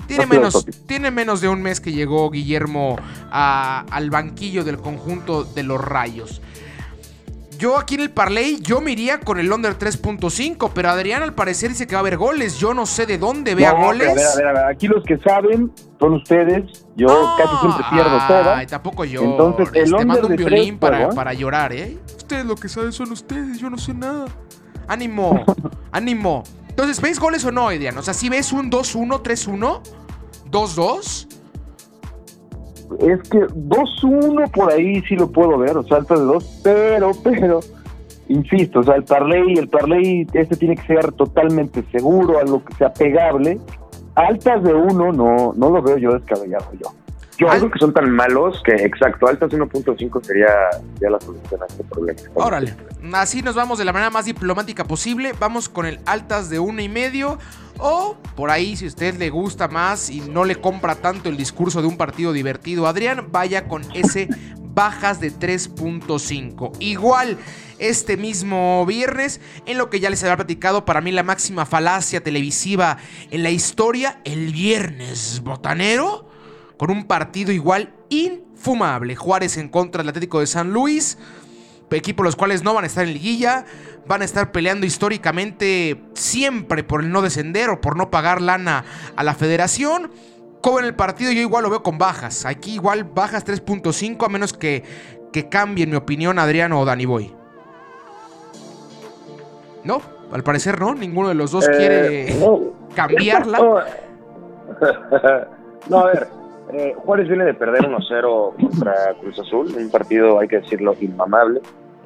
[0.07, 2.97] Tiene menos, tiene menos de un mes que llegó Guillermo
[3.31, 6.41] a- al banquillo del conjunto de los Rayos.
[7.61, 11.35] Yo aquí en el parlay, yo me iría con el under 3.5, pero Adrián al
[11.35, 12.57] parecer dice que va a haber goles.
[12.57, 14.09] Yo no sé de dónde vea No, goles.
[14.09, 17.55] A ver, a ver, a ver, aquí los que saben son ustedes, yo No, casi
[17.57, 18.67] siempre pierdo ay, todas.
[18.67, 19.21] tampoco yo.
[19.21, 21.15] Entonces, el Te under mando un de violín tres, para, ¿verdad?
[21.15, 21.99] para llorar, ¿eh?
[22.17, 24.25] Ustedes lo que saben son ustedes, yo no sé nada.
[24.87, 25.45] Ánimo,
[25.91, 26.41] ánimo.
[26.67, 27.95] Entonces, ¿ves goles o no, Adrián?
[27.95, 29.81] O sea, si ves un 2-1, 3-1,
[30.49, 31.27] 2-2.
[32.99, 37.11] Es que 2-1 por ahí sí lo puedo ver, o sea, altas de 2, pero,
[37.23, 37.59] pero,
[38.27, 42.73] insisto, o sea, el parlay, el parlay este tiene que ser totalmente seguro, algo que
[42.75, 43.59] sea pegable.
[44.15, 46.89] Altas de 1 no, no lo veo yo descabellado yo.
[47.41, 50.47] Yo Al- creo que son tan malos que, exacto, altas 1.5 sería
[51.01, 52.19] ya la solución a este problema.
[52.35, 52.75] Órale.
[53.13, 55.33] Así nos vamos de la manera más diplomática posible.
[55.39, 57.39] Vamos con el altas de uno y medio.
[57.79, 61.35] O por ahí, si a usted le gusta más y no le compra tanto el
[61.37, 64.27] discurso de un partido divertido, Adrián, vaya con ese
[64.61, 66.73] bajas de 3.5.
[66.79, 67.37] Igual
[67.79, 72.21] este mismo viernes, en lo que ya les había platicado, para mí la máxima falacia
[72.21, 72.97] televisiva
[73.31, 76.29] en la historia, el viernes botanero,
[76.81, 79.15] con un partido igual infumable.
[79.15, 81.15] Juárez en contra del Atlético de San Luis
[81.91, 83.65] equipos los cuales no van a estar en liguilla,
[84.07, 88.83] van a estar peleando históricamente siempre por el no descender o por no pagar lana
[89.15, 90.09] a la federación.
[90.61, 94.29] Como en el partido yo igual lo veo con bajas, aquí igual bajas 3.5 a
[94.29, 94.83] menos que,
[95.31, 97.31] que cambie en mi opinión Adriano o Danny Boy.
[99.83, 102.59] No, al parecer no, ninguno de los dos quiere Eh, no.
[102.95, 103.59] cambiarla.
[105.89, 106.27] No, a ver,
[106.73, 111.61] eh, Juárez viene de perder 1-0 contra Cruz Azul, un partido, hay que decirlo, inmamable.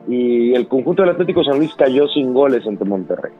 [0.07, 3.31] Y el conjunto del Atlético San Luis cayó sin goles ante Monterrey.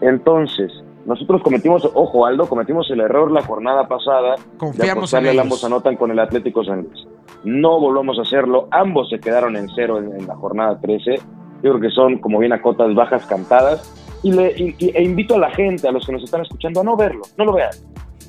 [0.00, 0.72] Entonces,
[1.06, 5.34] nosotros cometimos, ojo Aldo, cometimos el error la jornada pasada de Confiamos en apostarle al
[5.34, 5.44] ellos.
[5.44, 7.06] ambos anotan con el Atlético San Luis.
[7.44, 11.14] No volvamos a hacerlo, ambos se quedaron en cero en, en la jornada 13.
[11.62, 13.96] Yo creo que son, como bien a cotas bajas cantadas.
[14.22, 16.80] Y, le, y- y- e invito a la gente, a los que nos están escuchando,
[16.80, 17.70] a no verlo, no lo vean.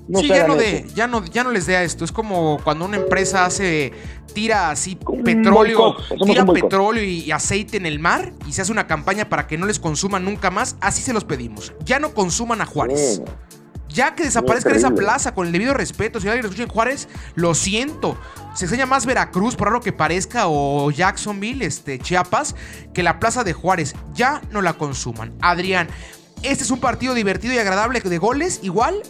[0.07, 2.03] No sí, ya no, de, ya, no, ya no les dé a esto.
[2.03, 3.93] Es como cuando una empresa hace,
[4.33, 8.71] tira así Un petróleo, tira petróleo y, y aceite en el mar y se hace
[8.71, 10.75] una campaña para que no les consuman nunca más.
[10.81, 11.73] Así se los pedimos.
[11.85, 13.21] Ya no consuman a Juárez.
[13.93, 16.19] Ya que desaparezca esa plaza con el debido respeto.
[16.21, 18.17] Si alguien lo escucha en Juárez, lo siento.
[18.55, 22.55] Se enseña más Veracruz, por raro que parezca, o Jacksonville, este, Chiapas,
[22.93, 23.93] que la plaza de Juárez.
[24.13, 25.33] Ya no la consuman.
[25.41, 25.89] Adrián,
[26.41, 29.01] ¿este es un partido divertido y agradable de goles igual?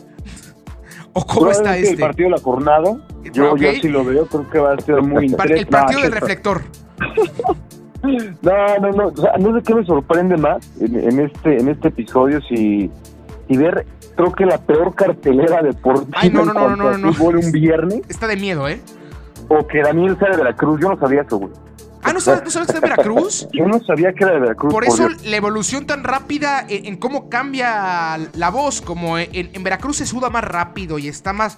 [1.14, 1.92] ¿O cómo está este?
[1.94, 2.98] El partido de la jornada,
[3.34, 3.60] yo, Ok.
[3.60, 5.66] yo sí lo veo, creo que va a ser muy Par- el interesante.
[5.72, 6.62] partido No, del reflector.
[8.04, 11.70] No, no, no, o sea, no sé qué me sorprende más en, en este en
[11.70, 12.90] este episodio si,
[13.48, 17.12] si ver, creo que la peor cartelera deportiva Ay, no, no, en no, no, no,
[17.12, 17.24] no.
[17.40, 18.82] un viernes Está de miedo, ¿eh?
[19.50, 21.52] o que Daniel sale de la Cruz, yo no sabía eso, güey.
[22.04, 23.48] Ah, ¿no sabes, ¿no sabes que está en Veracruz?
[23.54, 24.74] Yo no sabía que era de Veracruz.
[24.74, 29.64] Por eso la evolución tan rápida en, en cómo cambia la voz, como en, en
[29.64, 31.58] Veracruz se suda más rápido y está más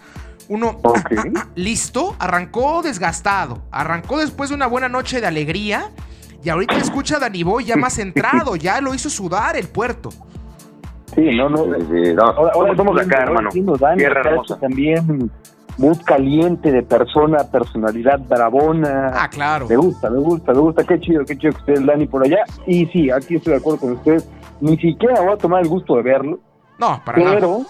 [0.49, 5.89] uno ah, ah, ah, listo, arrancó desgastado, arrancó después de una buena noche de alegría
[6.43, 10.09] y ahorita escucha a Danny Boy ya más centrado, ya lo hizo sudar el puerto.
[11.15, 11.63] Sí, no, no.
[11.65, 13.49] Sí, sí, no, somos- somos acá, hermano.
[13.51, 14.59] Tierra hermosa.
[14.59, 15.31] También
[15.77, 19.11] mood caliente de persona, personalidad bravona.
[19.13, 19.67] Ah, claro.
[19.67, 20.83] Me gusta, me gusta, me gusta.
[20.83, 22.43] Qué chido, qué chido que el Dani por allá.
[22.67, 24.29] Y sí, aquí estoy de acuerdo con ustedes.
[24.61, 26.39] Ni siquiera voy a tomar el gusto de verlo.
[26.79, 27.35] No, para nada.
[27.35, 27.61] pero,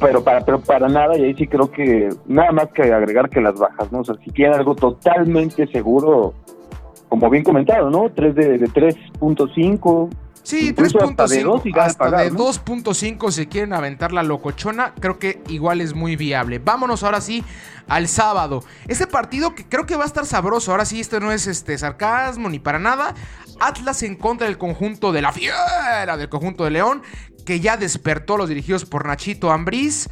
[0.00, 3.40] pero para, pero para nada, y ahí sí creo que nada más que agregar que
[3.40, 4.00] las bajas, ¿no?
[4.00, 6.34] O sea, si quieren algo totalmente seguro,
[7.08, 8.10] como bien comentado, ¿no?
[8.10, 10.08] 3 de, de 3.5.
[10.44, 11.44] Sí, Incluso hasta de 3.5.
[11.44, 12.38] dos y gana Hasta de ¿no?
[12.38, 14.94] 2.5 se quieren aventar la locochona.
[15.00, 16.58] Creo que igual es muy viable.
[16.58, 17.42] Vámonos ahora sí
[17.88, 18.62] al sábado.
[18.86, 20.70] Este partido que creo que va a estar sabroso.
[20.70, 23.14] Ahora sí, esto no es este sarcasmo ni para nada.
[23.58, 27.02] Atlas en contra del conjunto de la fiera, del conjunto de León,
[27.46, 30.08] que ya despertó los dirigidos por Nachito Ambriz.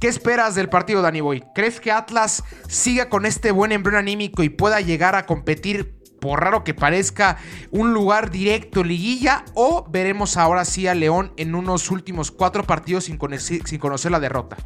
[0.00, 1.44] ¿Qué esperas del partido, Dani Boy?
[1.54, 5.93] ¿Crees que Atlas siga con este buen embrión anímico y pueda llegar a competir,
[6.24, 7.36] por raro que parezca,
[7.70, 9.44] un lugar directo liguilla?
[9.54, 14.10] ¿O veremos ahora sí a León en unos últimos cuatro partidos sin conocer, sin conocer
[14.10, 14.56] la derrota?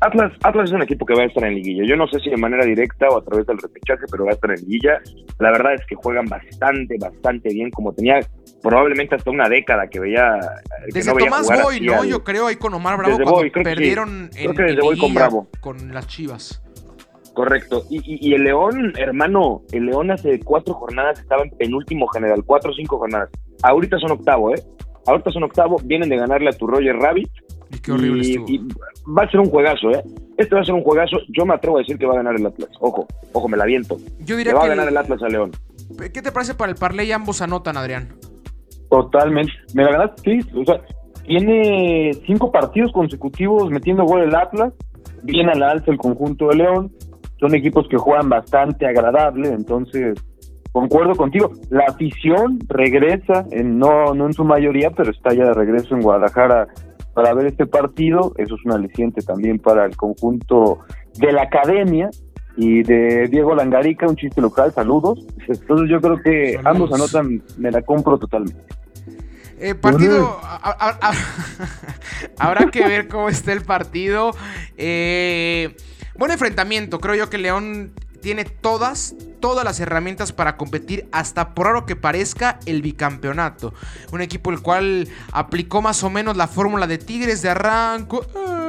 [0.00, 1.84] Atlas, Atlas es un equipo que va a estar en liguilla.
[1.88, 4.34] Yo no sé si de manera directa o a través del repechaje, pero va a
[4.34, 5.00] estar en liguilla.
[5.38, 8.18] La verdad es que juegan bastante, bastante bien, como tenía
[8.62, 10.38] probablemente hasta una década que veía.
[10.86, 12.00] que Desde no veía Tomás jugar Boy, ¿no?
[12.00, 13.74] al- Yo creo ahí con Omar Bravo Desde cuando Boy, creo que sí.
[13.76, 15.48] perdieron Creo en, que desde en Boy con Bravo.
[15.60, 16.62] con las Chivas.
[17.34, 17.82] Correcto.
[17.90, 22.42] Y, y- y el León, hermano, el León hace cuatro jornadas estaba en penúltimo general,
[22.44, 23.30] cuatro o cinco jornadas.
[23.62, 24.62] Ahorita son octavo, ¿eh?
[25.06, 27.30] Ahorita son octavo, vienen de ganarle a tu Roger Rabbit.
[27.74, 28.48] Y qué horrible y, estuvo.
[28.48, 28.58] y
[29.18, 30.02] va a ser un juegazo, ¿eh?
[30.36, 31.16] Este va a ser un juegazo.
[31.36, 32.68] Yo me atrevo a decir que va a ganar el Atlas.
[32.80, 33.96] Ojo, ojo, me la viento.
[34.20, 34.68] Yo diría va a que...
[34.70, 35.52] ganar el Atlas a León.
[36.12, 37.10] ¿Qué te parece para el parlay?
[37.12, 38.14] Ambos anotan, Adrián.
[38.90, 39.52] Totalmente.
[39.74, 40.48] Me la ganaste, sí.
[40.54, 40.80] O sea,
[41.24, 44.72] tiene cinco partidos consecutivos metiendo gol el Atlas.
[45.22, 46.92] Viene a la alza el conjunto de León.
[47.42, 50.14] Son equipos que juegan bastante agradable, entonces
[50.70, 51.50] concuerdo contigo.
[51.70, 56.02] La afición regresa, en, no, no en su mayoría, pero está ya de regreso en
[56.02, 56.68] Guadalajara
[57.14, 58.32] para ver este partido.
[58.38, 60.78] Eso es un aliciente también para el conjunto
[61.18, 62.10] de la academia
[62.56, 64.70] y de Diego Langarica, un chiste local.
[64.70, 65.26] Saludos.
[65.48, 66.66] Entonces yo creo que Saludos.
[66.66, 68.62] ambos anotan, me la compro totalmente.
[69.62, 70.40] Eh, partido.
[70.42, 71.12] a- a- a-
[72.38, 74.34] habrá que ver cómo está el partido.
[74.76, 75.76] Eh,
[76.16, 76.98] buen enfrentamiento.
[77.00, 81.96] Creo yo que León tiene todas, todas las herramientas para competir, hasta por raro que
[81.96, 83.74] parezca, el bicampeonato.
[84.12, 88.24] Un equipo el cual aplicó más o menos la fórmula de Tigres de arranco.
[88.34, 88.61] eh,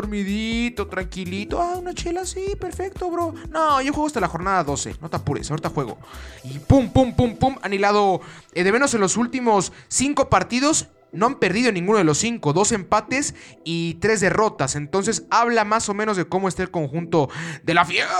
[0.00, 1.60] dormidito, tranquilito.
[1.60, 3.34] Ah, una chela, sí, perfecto, bro.
[3.50, 4.96] No, yo juego hasta la jornada 12.
[5.00, 5.98] No te apures, ahorita juego.
[6.44, 7.56] Y pum, pum, pum, pum.
[7.62, 8.20] Han hilado
[8.54, 10.88] eh, de menos en los últimos cinco partidos.
[11.12, 14.74] No han perdido ninguno de los cinco, dos empates y tres derrotas.
[14.76, 17.30] Entonces habla más o menos de cómo está el conjunto
[17.62, 18.10] de la fiera.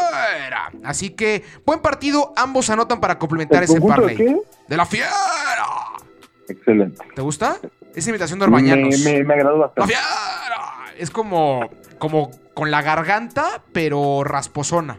[0.83, 4.35] Así que buen partido, ambos anotan para complementar ¿El ese conjunto de parlay.
[4.35, 4.41] qué?
[4.69, 5.11] De la fiera.
[6.49, 7.03] Excelente.
[7.15, 7.59] ¿Te gusta?
[7.95, 8.99] Es imitación de Orbañanos.
[9.01, 9.93] Me, me, me agradó ¡La bastante.
[9.93, 10.76] fiera!
[10.99, 14.97] Es como, como con la garganta, pero rasposona.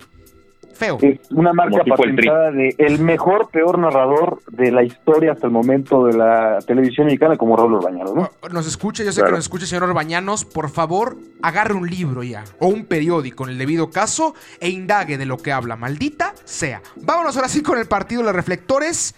[0.78, 1.00] Feo.
[1.02, 5.52] Es una marca el patentada de el mejor, peor narrador de la historia hasta el
[5.52, 8.30] momento de la televisión mexicana como Raúl Orbañanos, ¿no?
[8.52, 10.46] Nos escucha, yo sé que nos escucha, señor Orbañanos.
[10.46, 15.18] Por favor, agarre un libro ya, o un periódico en el debido caso, e indague
[15.18, 16.84] de lo que habla, maldita sea.
[16.98, 19.16] Vámonos ahora sí con el partido de los reflectores.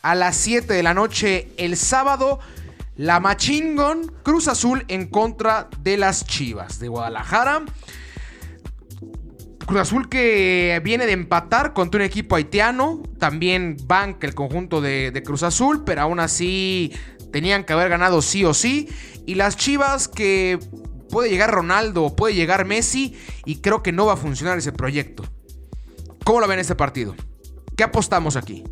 [0.00, 2.40] A las 7 de la noche, el sábado,
[2.96, 7.64] la Machingon Cruz Azul en contra de las Chivas de Guadalajara.
[9.66, 13.02] Cruz Azul que viene de empatar contra un equipo haitiano.
[13.18, 16.92] También banca el conjunto de, de Cruz Azul, pero aún así
[17.32, 18.88] tenían que haber ganado sí o sí.
[19.26, 20.58] Y las Chivas que
[21.08, 25.24] puede llegar Ronaldo, puede llegar Messi y creo que no va a funcionar ese proyecto.
[26.24, 27.14] ¿Cómo lo ven este partido?
[27.76, 28.64] ¿Qué apostamos aquí?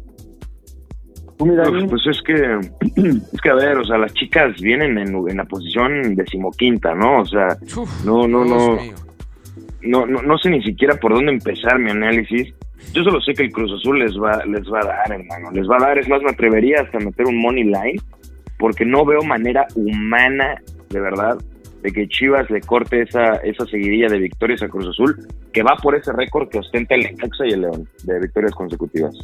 [1.41, 2.35] Tú, mira, Uf, Pues es que,
[3.33, 7.21] es que a ver, o sea, las chicas vienen en, en la posición decimoquinta, ¿no?
[7.23, 8.77] O sea, Uf, No, no, no.
[9.81, 12.53] no, no, no sé ni siquiera por dónde empezar mi análisis.
[12.93, 15.51] Yo solo sé que el Cruz Azul les va, les va a dar, hermano.
[15.53, 18.03] Les va a dar, es más, me atrevería hasta meter un money line,
[18.59, 21.39] porque no veo manera humana, de verdad,
[21.83, 25.75] de que Chivas le corte esa, esa seguidilla de victorias a Cruz Azul, que va
[25.77, 29.15] por ese récord que ostenta el Necaxa y el León, de victorias consecutivas.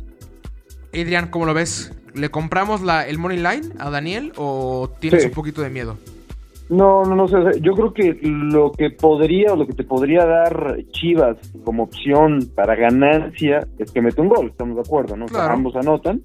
[0.94, 1.92] Adrián, ¿cómo lo ves?
[2.16, 5.28] ¿Le compramos la, el money line a Daniel o tienes Sí.
[5.28, 5.96] un poquito de miedo?
[6.68, 7.36] No, no, no sé.
[7.60, 12.50] Yo creo que lo que podría o lo que te podría dar Chivas como opción
[12.56, 15.26] para ganancia es que mete un gol, estamos de acuerdo, ¿no?
[15.26, 15.54] O sea, Claro.
[15.54, 16.22] ambos anotan,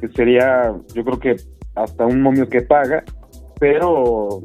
[0.00, 1.36] que sería, yo creo que
[1.76, 3.04] hasta un momio que paga,
[3.60, 4.40] pero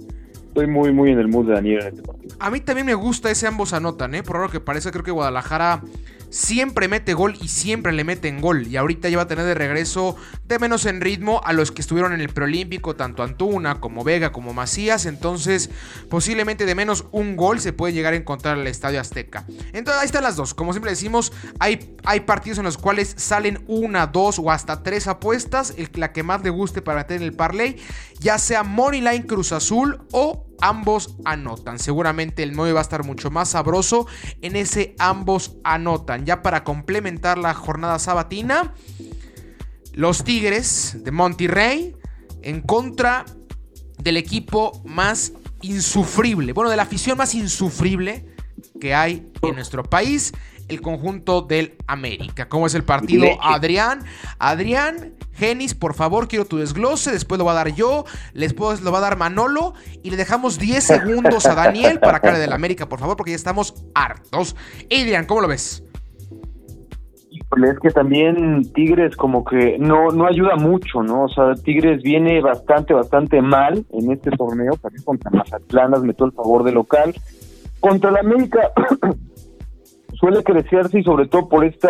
[0.48, 2.36] estoy muy, muy en el mood de Daniel en este partido.
[2.40, 4.22] A mí también me gusta ese ambos anotan, ¿eh?
[4.22, 5.82] Por raro que parece, creo que Guadalajara
[6.34, 8.68] siempre mete gol y siempre le meten gol.
[8.68, 10.16] Y ahorita ya va a tener de regreso
[10.46, 14.32] de menos en ritmo a los que estuvieron en el preolímpico, tanto Antuna como Vega
[14.32, 15.06] como Macías.
[15.06, 15.70] Entonces,
[16.10, 19.46] posiblemente de menos un gol se puede llegar a encontrar en el Estadio Azteca.
[19.74, 20.56] Entonces, ahí están las dos.
[20.56, 25.08] Como siempre decimos, hay, hay partidos en los cuales salen una, dos o hasta tres
[25.08, 25.76] apuestas.
[25.78, 27.78] El, la que más le guste para en el parlay,
[28.20, 31.78] ya sea Moneyline Cruz Azul o ambos anotan.
[31.78, 34.08] Seguramente el 9 va a estar mucho más sabroso
[34.42, 36.26] en ese ambos anotan.
[36.26, 38.74] Ya para complementar la jornada sabatina,
[39.92, 41.96] los Tigres de Monterrey
[42.42, 43.26] en contra
[43.98, 48.26] del equipo más insufrible, bueno, de la afición más insufrible
[48.80, 50.34] que hay en nuestro país,
[50.74, 52.50] el conjunto del América.
[52.50, 53.28] ¿Cómo es el partido.
[53.42, 54.04] Adrián?
[54.40, 58.92] Adrián, Genis, por favor, quiero tu desglose, después lo va a dar yo, después lo
[58.92, 62.54] va a dar Manolo y le dejamos 10 segundos a Daniel para que hable del
[62.54, 64.56] América, por favor, porque ya estamos hartos.
[64.86, 65.84] Adrián, ¿cómo lo ves?
[67.62, 71.26] Es que también Tigres como que no no ayuda mucho, ¿no?
[71.26, 76.26] O sea, Tigres viene bastante, bastante mal en este torneo, también contra Mazatlán las metió
[76.26, 77.14] el favor de local.
[77.80, 78.72] Contra la América
[80.24, 81.90] suele crecerse y sobre todo por este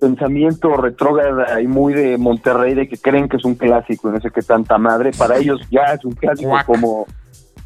[0.00, 4.20] pensamiento retrógrada y muy de Monterrey de que creen que es un clásico y no
[4.20, 5.12] sé qué tanta madre.
[5.16, 7.06] Para ellos ya es un clásico como...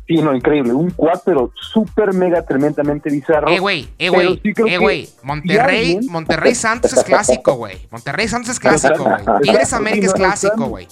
[0.06, 0.72] Sí, no, increíble.
[0.74, 3.48] Un cuat, pero súper, mega, tremendamente bizarro.
[3.48, 5.08] Eh, güey, eh, güey, sí eh, güey.
[5.22, 7.86] Monterrey, alguien- Monterrey Santos es clásico, güey.
[7.90, 9.40] Monterrey Santos es clásico, güey.
[9.42, 10.88] Tigres América es clásico, güey.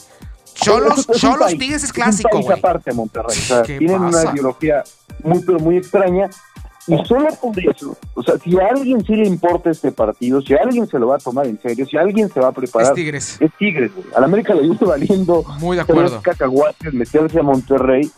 [0.54, 2.58] Cholos, Es Cholos país, Tigres es clásico, güey.
[2.58, 3.26] aparte Monterrey.
[3.36, 4.22] O sea, ¿Qué tienen pasa?
[4.22, 4.84] una ideología
[5.22, 6.30] muy, pero muy extraña.
[6.88, 10.54] Y solo por eso, o sea, si a alguien sí le importa este partido, si
[10.54, 12.56] a alguien se lo va a tomar en serio, si alguien se va a Es
[12.56, 13.36] preparar, Tigres.
[13.40, 13.92] es Tigres.
[13.94, 14.06] güey.
[14.16, 16.20] A la América le gusta valiendo Muy de acuerdo.
[16.22, 18.10] cacahuates, meterse a Monterrey.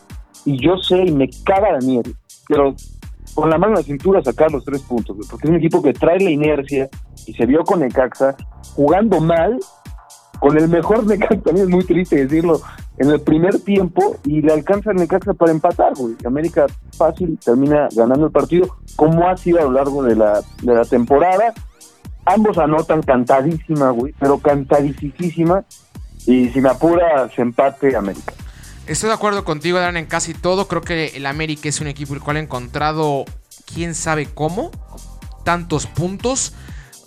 [0.45, 2.15] Y yo sé, y me caga Daniel,
[2.47, 2.73] pero
[3.35, 5.81] con la mano en la cintura sacar los tres puntos, güey, porque es un equipo
[5.83, 6.89] que trae la inercia
[7.27, 8.35] y se vio con Necaxa
[8.73, 9.59] jugando mal,
[10.39, 12.59] con el mejor Necaxa, también es muy triste decirlo,
[12.97, 16.15] en el primer tiempo y le alcanza el Necaxa para empatar, güey.
[16.25, 20.73] América fácil termina ganando el partido, como ha sido a lo largo de la, de
[20.73, 21.53] la temporada.
[22.25, 25.63] Ambos anotan cantadísima, güey, pero cantadísima.
[26.27, 28.33] Y si me apura, se empate América.
[28.85, 30.67] Estoy de acuerdo contigo, Dan, en casi todo.
[30.67, 33.25] Creo que el América es un equipo el cual ha encontrado,
[33.73, 34.69] quién sabe cómo,
[35.43, 36.53] tantos puntos.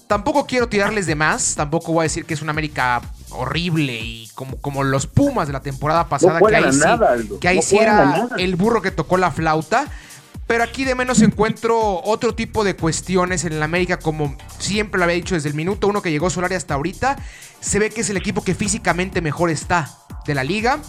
[0.08, 1.54] Tampoco quiero tirarles de más.
[1.54, 3.02] Tampoco voy a decir que es un América
[3.34, 6.40] horrible y como, como los Pumas de la temporada pasada.
[6.40, 9.86] que ahí sí, que No sí era el burro que tocó la flauta.
[10.46, 15.04] Pero aquí de menos encuentro otro tipo de cuestiones en el América, como siempre lo
[15.04, 17.16] había dicho desde el minuto uno que llegó Solari hasta ahorita.
[17.60, 19.90] Se ve que es el equipo que físicamente mejor está
[20.26, 20.80] de la liga.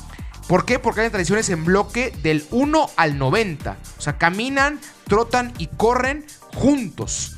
[0.47, 0.77] ¿Por qué?
[0.77, 3.77] Porque hay tradiciones en bloque del 1 al 90.
[3.97, 7.34] O sea, caminan, trotan y corren juntos.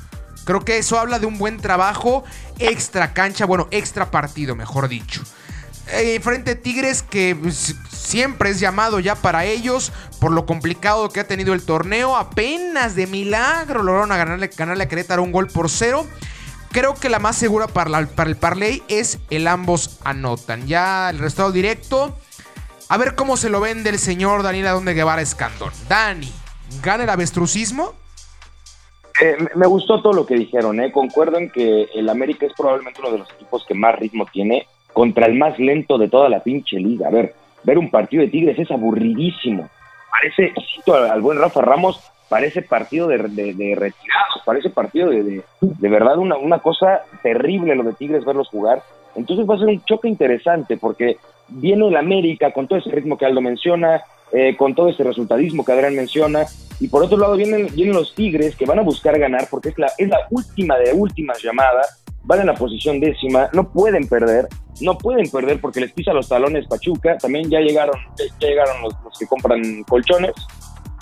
[0.48, 2.24] Creo que eso habla de un buen trabajo
[2.58, 5.22] extra cancha, bueno, extra partido, mejor dicho.
[5.92, 11.10] Eh, frente a Tigres que pues, siempre es llamado ya para ellos por lo complicado
[11.10, 12.16] que ha tenido el torneo.
[12.16, 16.08] Apenas de milagro lograron ganarle, ganarle a Querétaro un gol por cero.
[16.72, 20.66] Creo que la más segura para el parlay es el ambos anotan.
[20.66, 22.18] Ya el resultado directo.
[22.88, 25.74] A ver cómo se lo vende el señor Daniel Adonde Guevara Escandón.
[25.90, 26.32] Dani,
[26.82, 28.07] ¿gana el avestrucismo?
[29.22, 30.92] Eh, me- gustó todo lo que dijeron, ¿eh?
[30.92, 34.68] Concuerdo en que el América es probablemente uno de los equipos que más ritmo tiene
[34.94, 37.08] contra el más lento de toda la pinche liga.
[37.08, 39.70] A ver, ver un partido de Tigres es aburridísimo.
[40.12, 42.00] Parece, cito al buen Rafa Ramos,
[42.30, 47.02] parece partido de, de- de retirados, parece partido de, de, de verdad una, una cosa
[47.24, 48.82] terrible lo de Tigres verlos jugar.
[49.16, 53.18] Entonces va a ser un choque interesante porque viene el América con todo ese ritmo
[53.18, 56.46] que Aldo menciona, eh, con todo ese resultadismo que Adrián menciona,
[56.80, 59.78] y por otro lado vienen, vienen los Tigres que van a buscar ganar porque es
[59.78, 64.48] la, es la última de últimas llamadas, van en la posición décima, no pueden perder,
[64.82, 68.94] no pueden perder porque les pisa los talones Pachuca, también ya llegaron, ya llegaron los,
[69.04, 70.34] los que compran colchones,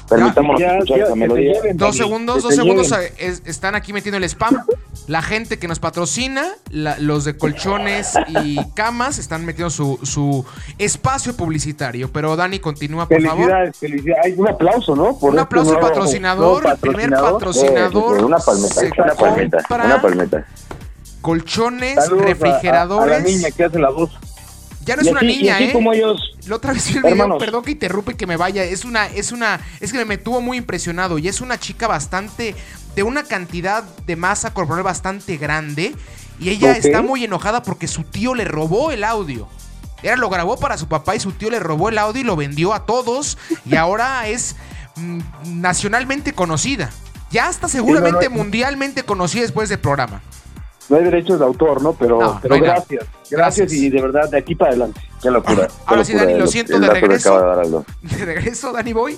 [0.09, 1.53] permitámonos Ya, escuchar ya, esa que te melodía.
[1.53, 4.63] lleven, Dos segundos, dos segundos eh, es- están aquí metiendo el spam.
[5.07, 10.45] La gente que nos patrocina, la- los de colchones y camas, están metiendo su, su
[10.79, 12.11] espacio publicitario.
[12.11, 13.37] Pero Dani, continúa, por favor.
[13.45, 14.25] Felicidades, felicidades.
[14.25, 15.17] Hay un aplauso, ¿no?
[15.19, 18.19] Por Un este aplauso al patrocinador, el primer patrocinador.
[18.19, 20.45] Eh, una palmeta, se una palmeta, una palmeta.
[21.21, 23.13] Colchones, Saludos a- refrigeradores.
[23.13, 24.11] A, a la niña que hace la voz.
[24.85, 25.73] Ya no es una niña, ¿eh?
[25.73, 27.39] como ellos, La otra vez vi el video, Hermanos.
[27.39, 28.63] perdón que interrumpe y que me vaya.
[28.63, 31.17] Es una, es una, es que me tuvo muy impresionado.
[31.17, 32.55] Y es una chica bastante,
[32.95, 35.95] de una cantidad de masa corporal bastante grande.
[36.39, 39.47] Y ella está muy enojada porque su tío le robó el audio.
[40.03, 42.35] Era lo grabó para su papá y su tío le robó el audio y lo
[42.35, 43.39] vendió a todos.
[43.65, 44.55] Y ahora es
[44.97, 45.19] mm,
[45.61, 46.91] nacionalmente conocida.
[47.31, 48.43] Ya está seguramente no, no.
[48.43, 50.21] mundialmente conocida después del programa.
[50.89, 51.93] No hay derechos de autor, ¿no?
[51.93, 53.29] Pero, No, pero no gracias, Gracias.
[53.31, 55.01] gracias y de verdad de aquí para adelante.
[55.21, 55.67] Qué locura.
[55.67, 57.85] qué Ahora sí, locura Dani, lo el- siento, de regreso.
[58.01, 59.17] de regreso, Danny Boy.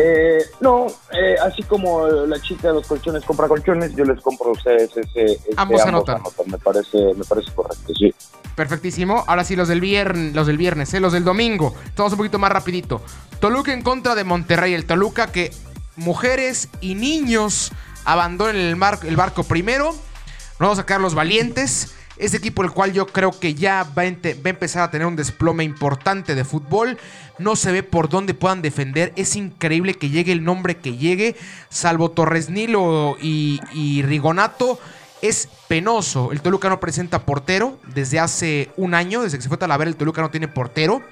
[0.00, 4.50] Eh, no, eh, así como la chica de los colchones compra colchones, yo les compro
[4.50, 5.24] a ustedes ese.
[5.24, 6.20] ese Ambos anotan.
[6.46, 8.14] Me parece, me parece correcto, sí.
[8.54, 9.24] Perfectísimo.
[9.26, 11.00] Ahora sí, los del viernes, los del viernes, ¿eh?
[11.00, 11.74] los del domingo.
[11.96, 13.00] Vamos un poquito más rapidito.
[13.40, 14.72] Toluca en contra de Monterrey.
[14.74, 15.50] El Toluca que
[15.96, 17.72] mujeres y niños
[18.04, 19.94] abandonen el, mar- el barco primero.
[20.58, 21.94] Vamos a sacar los valientes.
[22.16, 25.14] Este equipo el cual yo creo que ya va a, a empezar a tener un
[25.14, 26.98] desplome importante de fútbol.
[27.38, 29.12] No se ve por dónde puedan defender.
[29.14, 31.36] Es increíble que llegue el nombre que llegue.
[31.68, 34.80] Salvo Torres Nilo y, y Rigonato.
[35.22, 36.32] Es penoso.
[36.32, 39.22] El Toluca no presenta portero desde hace un año.
[39.22, 41.02] Desde que se fue a Talavera el Toluca no tiene portero.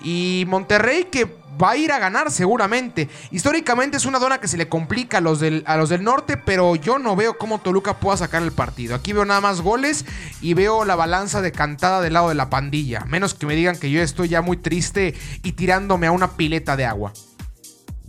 [0.00, 3.08] Y Monterrey que va a ir a ganar seguramente.
[3.30, 6.36] Históricamente es una dona que se le complica a los, del, a los del norte,
[6.36, 8.94] pero yo no veo cómo Toluca pueda sacar el partido.
[8.94, 10.04] Aquí veo nada más goles
[10.40, 13.04] y veo la balanza decantada del lado de la pandilla.
[13.06, 16.76] Menos que me digan que yo estoy ya muy triste y tirándome a una pileta
[16.76, 17.12] de agua.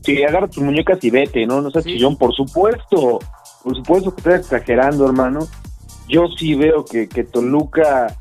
[0.03, 1.61] Sí, agarra tus muñecas y vete, ¿no?
[1.61, 1.91] No seas Sí.
[1.93, 3.19] chillón, por supuesto.
[3.63, 5.47] Por supuesto que estás exagerando, hermano.
[6.07, 8.17] Yo sí veo que, que Toluca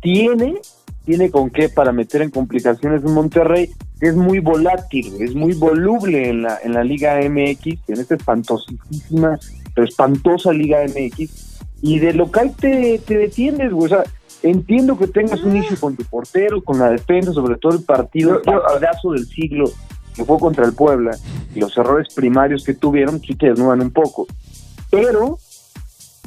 [0.00, 0.60] tiene,
[1.04, 3.70] tiene con qué para meter en complicaciones en Monterrey.
[4.00, 9.38] Es muy volátil, es muy voluble en la, en la Liga MX, en esta espantosísima,
[9.74, 11.60] pero espantosa Liga MX.
[11.80, 13.86] Y de local te, te defiendes, güey.
[13.86, 14.04] O sea,
[14.42, 18.36] entiendo que tengas un issue con tu portero, con la defensa, sobre todo el partido,
[18.36, 19.70] el partidazo del siglo
[20.14, 21.16] que fue contra el Puebla
[21.54, 24.26] y los errores primarios que tuvieron sí te desnudan un poco.
[24.90, 25.38] Pero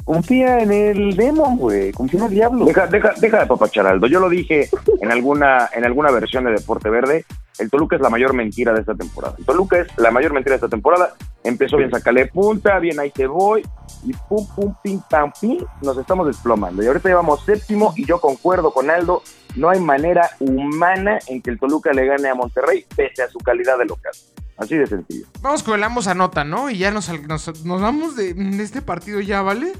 [0.08, 2.64] confía en el demon, güey, confía en el diablo.
[2.64, 4.06] Deja, deja, deja de papachar, Aldo.
[4.06, 4.70] Yo lo dije
[5.02, 7.26] en alguna, en alguna versión de Deporte Verde.
[7.58, 9.34] El Toluca es la mayor mentira de esta temporada.
[9.36, 11.12] El Toluca es la mayor mentira de esta temporada.
[11.44, 13.62] Empezó bien, sacale punta, bien ahí te voy.
[14.02, 15.58] Y pum, pum, pim, pam, pim.
[15.82, 16.82] Nos estamos desplomando.
[16.82, 17.92] Y ahorita llevamos séptimo.
[17.94, 19.22] Y yo concuerdo con Aldo.
[19.56, 23.40] No hay manera humana en que el Toluca le gane a Monterrey, pese a su
[23.40, 24.12] calidad de local.
[24.58, 25.26] Así de sencillo.
[25.40, 26.68] Vamos con el ambos anota, ¿no?
[26.68, 29.72] Y ya nos, nos, nos vamos de, de este partido ya, ¿vale?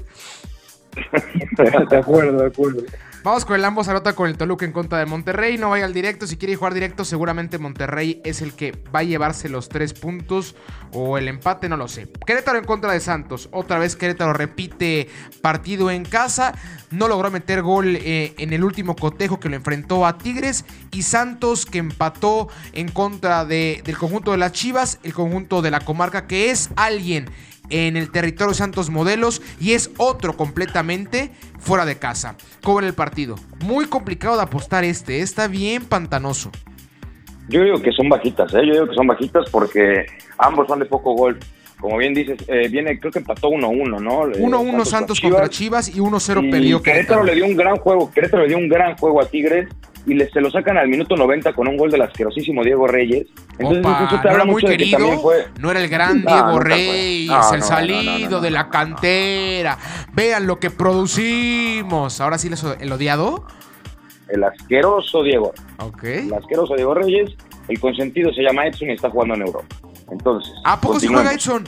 [1.89, 2.83] De acuerdo, de acuerdo.
[3.21, 5.57] Vamos con el ambos anota con el Toluca en contra de Monterrey.
[5.57, 6.25] No vaya al directo.
[6.25, 10.55] Si quiere jugar directo, seguramente Monterrey es el que va a llevarse los tres puntos
[10.93, 12.07] o el empate, no lo sé.
[12.25, 13.49] Querétaro en contra de Santos.
[13.51, 15.09] Otra vez Querétaro repite
[15.41, 16.53] partido en casa.
[16.91, 20.63] No logró meter gol eh, en el último cotejo que lo enfrentó a Tigres.
[20.91, 25.71] Y Santos que empató en contra de- del conjunto de las Chivas, el conjunto de
[25.71, 27.29] la comarca que es alguien
[27.69, 32.35] en el territorio Santos Modelos y es otro completamente fuera de casa.
[32.63, 33.35] ¿Cómo en el partido?
[33.63, 36.51] Muy complicado de apostar este, está bien pantanoso.
[37.47, 38.61] Yo digo que son bajitas, ¿eh?
[38.65, 40.05] Yo digo que son bajitas porque
[40.37, 41.39] ambos son de poco gol.
[41.79, 44.27] Como bien dices, eh, viene, creo que empató 1-1, ¿no?
[44.27, 47.23] Eh, 1-1 Santos contra Chivas y 1-0 y perdió Querétaro Querétaro.
[47.23, 49.69] le dio un gran juego, Querétaro le dio un gran juego a Tigres
[50.09, 53.27] y le, se lo sacan al minuto 90 con un gol del asquerosísimo Diego Reyes.
[53.59, 55.71] Entonces Opa, eso te no habla era muy mucho de que también querido, fue no
[55.71, 56.59] era el gran No, Diego.
[56.59, 59.77] Reyes, el salido de la cantera.
[60.13, 62.19] Vean lo que producimos.
[62.21, 63.45] Ahora sí, les- el odiado.
[64.29, 66.03] el asqueroso Diego, Ok.
[66.03, 67.31] el asqueroso Diego Reyes,
[67.67, 69.65] el consentido se llama Edson y está jugando en Europa.
[70.11, 71.63] Entonces, ¿A poco sí juega Edson?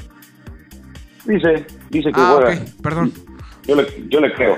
[1.26, 2.62] Dice, dice que Ah, juega.
[2.82, 3.14] perdón.
[3.68, 4.58] Yo le, yo le creo.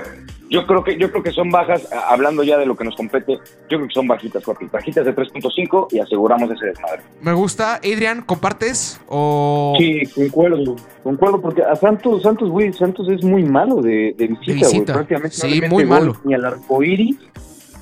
[0.50, 3.32] Yo creo que yo creo que son bajas, hablando ya de lo que nos compete,
[3.32, 4.66] yo creo que son bajitas, papi.
[4.66, 7.02] Bajitas de 3.5 y aseguramos ese desmadre.
[7.20, 7.76] Me gusta.
[7.76, 9.00] Adrian, ¿compartes?
[9.08, 9.74] O...
[9.78, 10.76] Sí, concuerdo.
[11.02, 14.84] Concuerdo, porque a Santos, Santos, güey, Santos es muy malo de, de visita, güey.
[14.84, 16.16] Prácticamente Sí, no le mete muy gol malo.
[16.24, 17.16] Ni al arcoíris.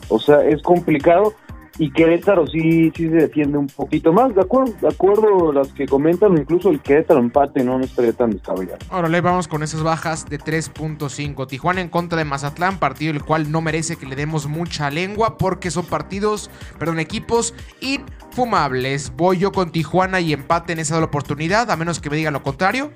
[0.08, 1.34] O sea, es complicado.
[1.78, 5.86] Y Querétaro sí, sí se defiende un poquito más, de acuerdo, de acuerdo las que
[5.86, 8.78] comentan, incluso el Querétaro empate no, no estaría tan descabellado.
[8.90, 11.46] Órale, vamos con esas bajas de 3.5.
[11.46, 15.38] Tijuana en contra de Mazatlán, partido el cual no merece que le demos mucha lengua
[15.38, 19.12] porque son partidos, perdón, equipos infumables.
[19.16, 22.42] Voy yo con Tijuana y empate en esa oportunidad, a menos que me digan lo
[22.42, 22.90] contrario.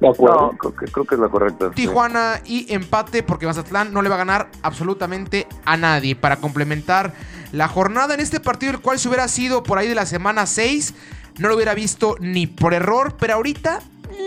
[0.00, 0.52] De acuerdo.
[0.52, 1.68] No, creo que, creo que es la correcta.
[1.68, 1.74] sí.
[1.74, 6.16] Tijuana y empate porque Mazatlán no le va a ganar absolutamente a nadie.
[6.16, 7.12] Para complementar
[7.52, 10.46] la jornada en este partido, el cual si hubiera sido por ahí de la semana
[10.46, 10.94] 6,
[11.38, 13.80] no lo hubiera visto ni por error, pero ahorita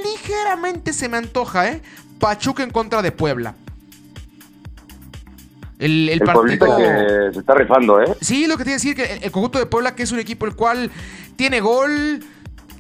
[0.03, 1.81] ligeramente se me antoja, ¿eh?
[2.19, 3.55] Pachuca en contra de Puebla.
[5.79, 6.77] El, el El partido.
[6.77, 8.15] que se está rifando, ¿eh?
[8.21, 10.19] Sí, lo que iba a decir que el, el conjunto de Puebla, que es un
[10.19, 10.91] equipo el cual
[11.35, 12.23] tiene gol,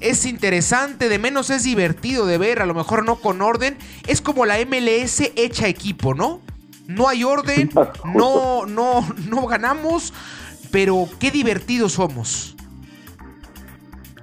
[0.03, 3.77] es interesante, de menos es divertido de ver, a lo mejor no con orden.
[4.07, 6.41] Es como la MLS hecha equipo, ¿no?
[6.87, 7.69] No hay orden,
[8.13, 10.13] no, no, no ganamos,
[10.71, 12.55] pero qué divertidos somos.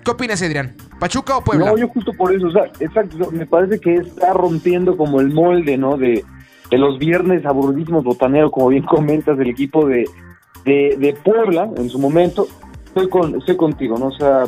[0.04, 0.76] ¿Qué opinas, Adrián?
[0.98, 1.66] ¿Pachuca o Puebla?
[1.66, 5.32] No, yo justo por eso, o sea, exacto, me parece que está rompiendo como el
[5.32, 5.96] molde, ¿no?
[5.96, 6.22] De,
[6.70, 10.04] de los viernes aburridísimos botaneros, como bien comentas, del equipo de,
[10.64, 12.46] de, de Puebla en su momento.
[12.84, 14.08] Estoy, con, estoy contigo, ¿no?
[14.08, 14.44] O sea,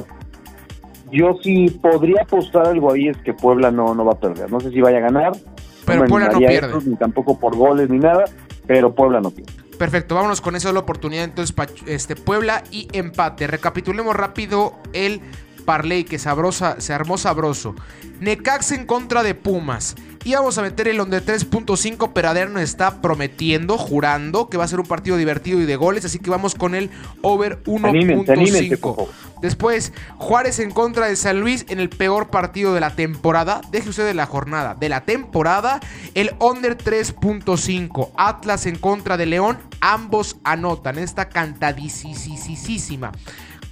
[1.12, 4.50] yo sí podría apostar algo ahí, es que Puebla no, no va a perder.
[4.50, 5.32] No sé si vaya a ganar.
[5.84, 6.72] Pero Puebla no pierde.
[6.86, 8.24] Ni tampoco por goles ni nada,
[8.66, 9.52] pero Puebla no pierde.
[9.78, 11.24] Perfecto, vámonos con esa la oportunidad.
[11.24, 11.54] Entonces,
[11.86, 13.46] este, Puebla y empate.
[13.46, 15.20] Recapitulemos rápido el
[15.64, 17.74] parlay que sabrosa, se armó sabroso.
[18.20, 19.96] Necax en contra de Pumas.
[20.24, 24.56] Y vamos a meter el on de 3.5, pero Adrián nos está prometiendo, jurando, que
[24.56, 26.04] va a ser un partido divertido y de goles.
[26.04, 26.90] Así que vamos con el
[27.22, 28.96] over Anímense, anímense, por 1.5.
[28.96, 29.08] favor.
[29.42, 33.60] Después, Juárez en contra de San Luis en el peor partido de la temporada.
[33.72, 35.80] Deje usted de la jornada, de la temporada.
[36.14, 38.10] El under 3.5.
[38.16, 39.58] Atlas en contra de León.
[39.80, 40.98] Ambos anotan.
[40.98, 43.10] Esta cantadísima.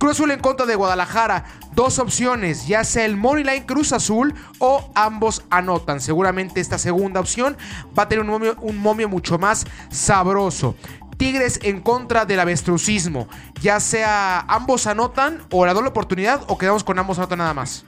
[0.01, 1.44] Cruz Azul en contra de Guadalajara.
[1.74, 6.01] Dos opciones, ya sea el Moneyline Cruz Azul o ambos anotan.
[6.01, 7.55] Seguramente esta segunda opción
[7.96, 10.74] va a tener un momio, un momio mucho más sabroso.
[11.18, 13.28] Tigres en contra del avestrucismo.
[13.61, 17.84] Ya sea ambos anotan o la doble oportunidad o quedamos con ambos anotan nada más.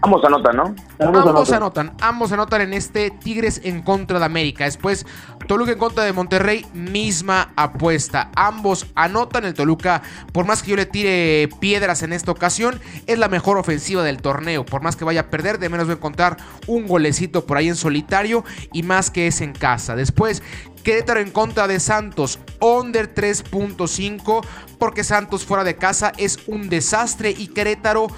[0.00, 0.74] Vamos a nota, ¿no?
[0.98, 1.54] Ambos anotar.
[1.54, 4.64] anotan, ambos anotan en este Tigres en contra de América.
[4.64, 5.06] Después,
[5.46, 8.30] Toluca en contra de Monterrey, misma apuesta.
[8.34, 9.44] Ambos anotan.
[9.44, 10.02] El Toluca,
[10.32, 14.22] por más que yo le tire piedras en esta ocasión, es la mejor ofensiva del
[14.22, 14.64] torneo.
[14.64, 17.68] Por más que vaya a perder, de menos voy a encontrar un golecito por ahí
[17.68, 19.96] en solitario y más que es en casa.
[19.96, 20.42] Después,
[20.82, 24.44] Querétaro en contra de Santos, under 3.5,
[24.78, 28.08] porque Santos fuera de casa es un desastre y Querétaro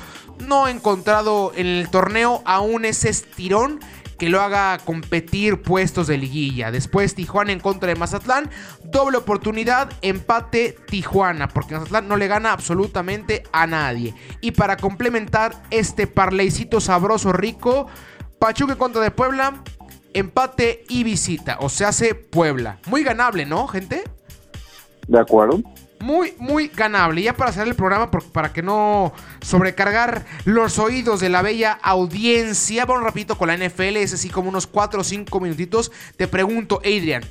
[0.43, 3.80] no ha encontrado en el torneo aún ese estirón
[4.22, 6.70] que lo haga competir puestos de liguilla.
[6.70, 8.51] Después Tijuana en contra de Mazatlán,
[8.84, 14.14] doble oportunidad, empate Tijuana, porque Mazatlán no le gana absolutamente a nadie.
[14.40, 17.88] Y para complementar este parleycito sabroso rico,
[18.38, 19.62] Pachuca contra de Puebla,
[20.14, 22.78] empate y visita, o se hace Puebla.
[22.86, 24.05] Muy ganable, ¿no, gente?
[25.09, 25.62] ¿De acuerdo?
[26.03, 27.20] Muy, muy ganable.
[27.20, 31.78] Y Ya para hacer el programa, para que no sobrecargar los oídos de la bella
[31.80, 35.92] audiencia, vamos rapidito con la NFL, es así como unos 4 o 5 minutitos.
[36.16, 37.22] Te pregunto, Adrian,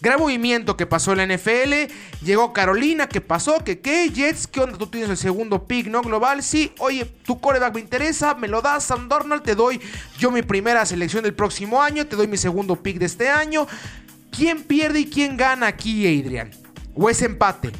[0.00, 1.92] gran movimiento que pasó en la NFL,
[2.24, 3.62] llegó Carolina, ¿qué pasó?
[3.62, 4.08] ¿Qué qué?
[4.08, 4.78] Jets, ¿qué onda?
[4.78, 6.00] Tú tienes el segundo pick, ¿no?
[6.00, 6.72] Global, sí.
[6.78, 9.78] Oye, tu coreback me interesa, me lo das, Sam Darnold, te doy
[10.18, 13.66] yo mi primera selección del próximo año, te doy mi segundo pick de este año.
[14.34, 16.50] ¿Quién pierde y quién gana aquí, Adrian?
[16.94, 17.72] ¿O es empate?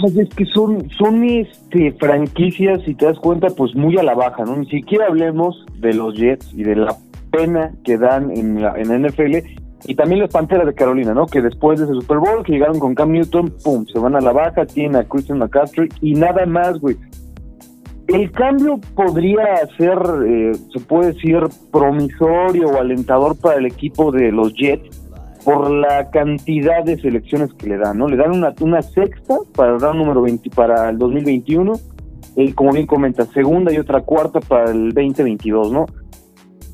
[0.00, 4.14] Pues es que son, son este, franquicias, si te das cuenta, pues muy a la
[4.14, 4.56] baja, ¿no?
[4.56, 6.96] Ni siquiera hablemos de los Jets y de la
[7.30, 9.36] pena que dan en la, en la NFL
[9.84, 11.26] y también las Panteras de Carolina, ¿no?
[11.26, 14.20] Que después de ese Super Bowl que llegaron con Cam Newton, pum, se van a
[14.20, 16.96] la baja, tienen a Christian McCaffrey y nada más, güey.
[18.08, 19.44] El cambio podría
[19.78, 21.38] ser, eh, se puede decir,
[21.70, 25.01] promisorio o alentador para el equipo de los Jets
[25.44, 28.08] por la cantidad de selecciones que le dan, ¿no?
[28.08, 31.72] Le dan una, sexta para el round número 20 para el 2021,
[32.36, 35.86] y como bien comenta, segunda y otra cuarta para el 2022, ¿no?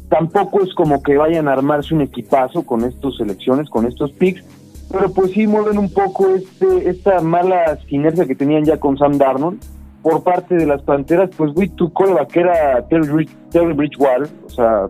[0.09, 4.43] Tampoco es como que vayan a armarse un equipazo con estas selecciones, con estos picks,
[4.91, 9.19] pero pues sí mueven un poco este esta mala sinergia que tenían ya con Sam
[9.19, 9.61] Darnold
[10.03, 14.89] por parte de las Panteras, pues güey, tu coreback era Terry, Terry Bridgewater, o sea,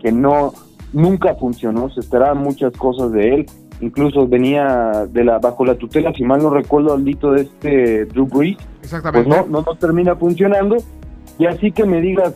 [0.00, 0.52] que no
[0.92, 3.46] nunca funcionó, se esperaban muchas cosas de él,
[3.80, 8.04] incluso venía de la bajo la tutela, si mal no recuerdo, al dito de este
[8.06, 9.28] Drew Brees, pues Exactamente.
[9.28, 10.76] no, no, no termina funcionando,
[11.38, 12.34] y así que me digas,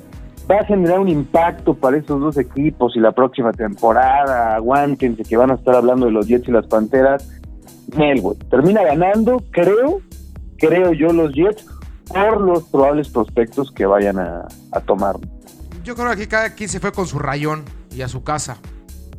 [0.51, 5.37] va a generar un impacto para esos dos equipos y la próxima temporada, aguántense que
[5.37, 7.29] van a estar hablando de los Jets y las Panteras,
[7.97, 10.01] güey, termina ganando, creo,
[10.59, 11.67] creo yo los Jets,
[12.09, 15.17] por los probables prospectos que vayan a, a tomar.
[15.83, 17.65] Yo creo que aquí cada quien se fue con su rayón
[17.95, 18.59] y a su casa.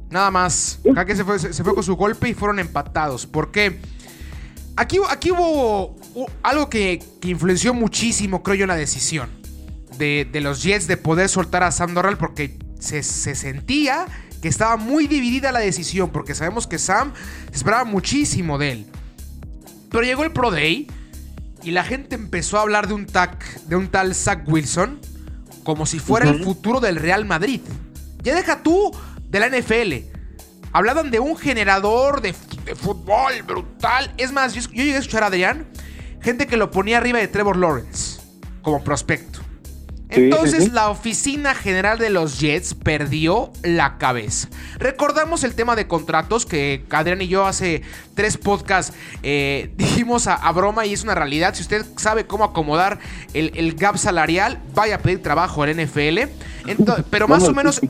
[0.10, 0.80] Nada más.
[1.06, 3.26] Quien se fue, se fue con su golpe y fueron empatados.
[3.26, 3.80] ¿Por qué?
[4.76, 9.30] Aquí, aquí hubo hu- algo que, que influenció muchísimo, creo yo, en la decisión
[9.98, 14.06] de, de los Jets de poder soltar a Sam Darnold porque se, se sentía
[14.42, 17.14] que estaba muy dividida la decisión porque sabemos que Sam
[17.52, 18.86] se esperaba muchísimo de él.
[19.90, 20.88] Pero llegó el Pro Day
[21.62, 25.00] y la gente empezó a hablar de un, tac, de un tal Zach Wilson
[25.64, 27.62] como si fuera el futuro del Real Madrid.
[28.24, 28.92] Ya deja tú
[29.30, 30.10] de la NFL.
[30.72, 32.34] Hablaban de un generador de,
[32.66, 34.12] de fútbol brutal.
[34.18, 35.68] Es más, yo, yo llegué a escuchar a Adrián,
[36.22, 38.22] gente que lo ponía arriba de Trevor Lawrence
[38.64, 39.44] como prospecto.
[40.16, 44.48] Entonces la oficina general de los Jets perdió la cabeza.
[44.78, 47.82] Recordamos el tema de contratos que Adrián y yo hace
[48.14, 51.54] tres podcasts eh, dijimos a, broma y es una realidad.
[51.56, 53.00] Si usted sabe cómo acomodar
[53.34, 56.20] el, gap salarial, vaya a pedir trabajo al NFL.
[57.10, 57.82] pero más o menos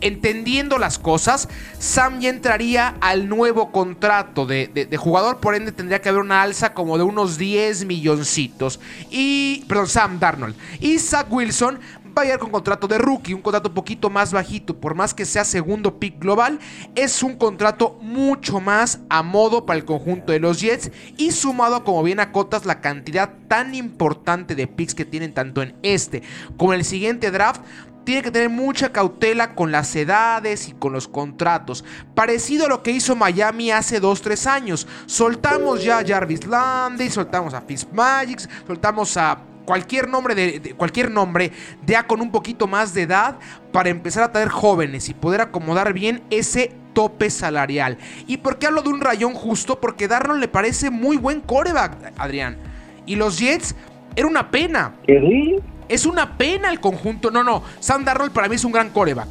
[0.00, 1.48] entendiendo las cosas,
[1.78, 6.42] Sam ya entraría al nuevo contrato de, de, jugador, por ende tendría que haber una
[6.42, 8.80] alza como de unos 10 milloncitos.
[9.10, 10.56] Y, perdón, Sam Darnold.
[10.80, 11.78] Y Zach Wilson
[12.16, 15.12] va a llegar con contrato de rookie, un contrato un poquito más bajito, por más
[15.12, 16.58] que sea segundo pick global,
[16.94, 21.84] es un contrato mucho más a modo para el conjunto de los Jets y sumado
[21.84, 26.22] como bien acotas la cantidad tan importante de picks que tienen tanto en este
[26.56, 27.60] como en el siguiente draft,
[28.04, 31.84] tiene que tener mucha cautela con las edades y con los contratos.
[32.14, 34.86] Parecido a lo que hizo Miami hace 2-3 años.
[35.06, 41.52] Soltamos ya a Jarvis Landry, soltamos a Fitzmagic, soltamos a cualquier nombre de, cualquier nombre
[41.84, 43.36] ya con un poquito más de edad
[43.72, 47.98] para empezar a traer jóvenes y poder acomodar bien ese tope salarial.
[48.26, 49.78] ¿Y por qué hablo de un rayón justo?
[49.80, 52.56] Porque Darnold le parece muy buen coreback, Adrián.
[53.04, 53.74] Y los Jets
[54.14, 54.94] era una pena.
[55.06, 55.60] ¿Qué?
[55.88, 57.30] Es una pena el conjunto.
[57.30, 57.62] No, no.
[57.80, 59.28] Sam Darnold para mí es un gran coreback.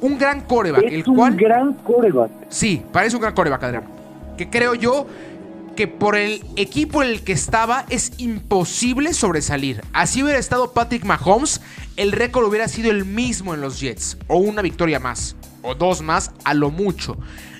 [0.00, 0.84] Un gran coreback.
[0.84, 2.30] Es el un gran coreback.
[2.50, 3.84] Sí, parece un gran coreback, Adrián.
[4.36, 5.06] Que creo yo
[5.78, 9.80] que por el equipo en el que estaba es imposible sobresalir.
[9.92, 11.60] Así hubiera estado Patrick Mahomes,
[11.94, 16.02] el récord hubiera sido el mismo en los Jets, o una victoria más, o dos
[16.02, 17.16] más a lo mucho.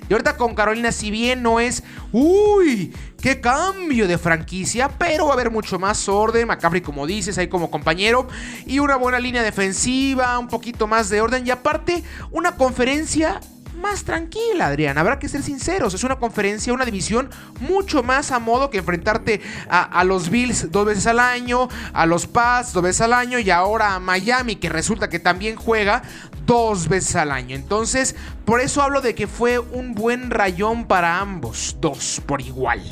[0.09, 5.31] Y ahorita con Carolina, si bien no es, uy, qué cambio de franquicia, pero va
[5.31, 6.49] a haber mucho más orden.
[6.49, 8.27] McCaffrey, como dices, ahí como compañero.
[8.67, 11.47] Y una buena línea defensiva, un poquito más de orden.
[11.47, 12.03] Y aparte,
[12.33, 13.39] una conferencia
[13.79, 14.99] más tranquila, Adrián.
[14.99, 15.95] Habrá que ser sinceros.
[15.95, 20.87] Es una conferencia, una división mucho más a modo que enfrentarte a, los Bills dos
[20.87, 24.69] veces al año, a los Pats dos veces al año y ahora a Miami, que
[24.69, 26.03] resulta que también juega
[26.47, 27.55] dos veces al año.
[27.55, 32.83] Entonces, por eso hablo de que fue un buen rayón para ambos, dos por igual.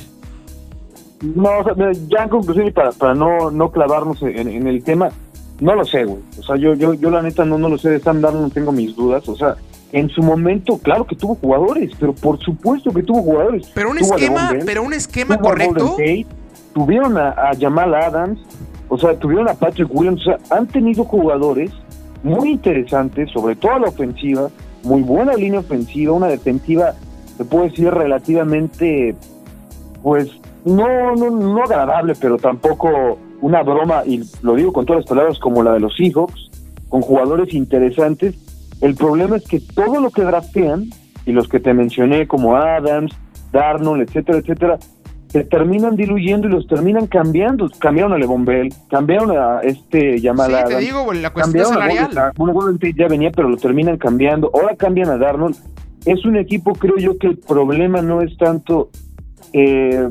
[1.22, 1.74] No, o sea,
[2.08, 5.08] ya en conclusión para, para no, no clavarnos en, el tema,
[5.60, 6.20] no lo sé, güey.
[6.38, 8.72] O sea, yo, yo, yo la neta no, no lo sé de Sam no tengo
[8.72, 9.26] mis dudas.
[9.28, 9.56] O sea,
[9.96, 13.70] en su momento, claro que tuvo jugadores, pero por supuesto que tuvo jugadores.
[13.74, 15.96] Pero un esquema, pero un esquema correcto.
[16.74, 18.38] tuvieron a, Jamal Adams,
[18.90, 21.70] o sea, tuvieron a Patrick Williams, o sea, han tenido jugadores
[22.22, 24.50] muy interesantes, sobre todo la ofensiva,
[24.82, 26.92] muy buena línea ofensiva, una defensiva,
[27.38, 29.16] se puede decir relativamente,
[30.02, 30.28] pues,
[30.66, 35.38] no, no, no agradable, pero tampoco una broma, y lo digo con todas las palabras
[35.38, 36.50] como la de los Seahawks,
[36.90, 38.45] con jugadores interesantes
[38.80, 40.90] el problema es que todo lo que draftean,
[41.24, 43.12] y los que te mencioné como Adams,
[43.52, 44.78] Darnold, etcétera, etcétera,
[45.28, 47.68] se terminan diluyendo y los terminan cambiando.
[47.78, 50.66] Cambiaron a Levon Bell, cambiaron a este llamada.
[50.66, 52.32] Sí, te digo, la cuestión salarial.
[52.36, 54.50] bueno, ya venía, pero lo terminan cambiando.
[54.54, 55.56] Ahora cambian a Darnold.
[56.04, 58.90] Es un equipo, creo yo, que el problema no es tanto,
[59.52, 60.08] eh,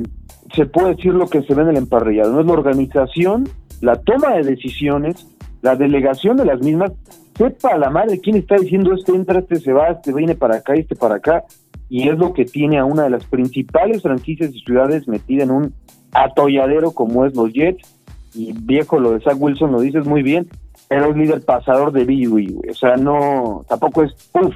[0.53, 3.47] se puede decir lo que se ve en el emparrillado, no es la organización,
[3.80, 5.26] la toma de decisiones,
[5.61, 6.91] la delegación de las mismas,
[7.36, 10.73] sepa la madre quién está diciendo este entra, este se va, este viene para acá,
[10.73, 11.43] este para acá,
[11.89, 15.51] y es lo que tiene a una de las principales franquicias y ciudades metida en
[15.51, 15.73] un
[16.11, 17.88] atolladero como es los Jets,
[18.33, 20.47] y viejo lo de Zach Wilson lo dices muy bien,
[20.88, 24.55] pero es líder pasador de BUI, o sea, no, tampoco es, uff,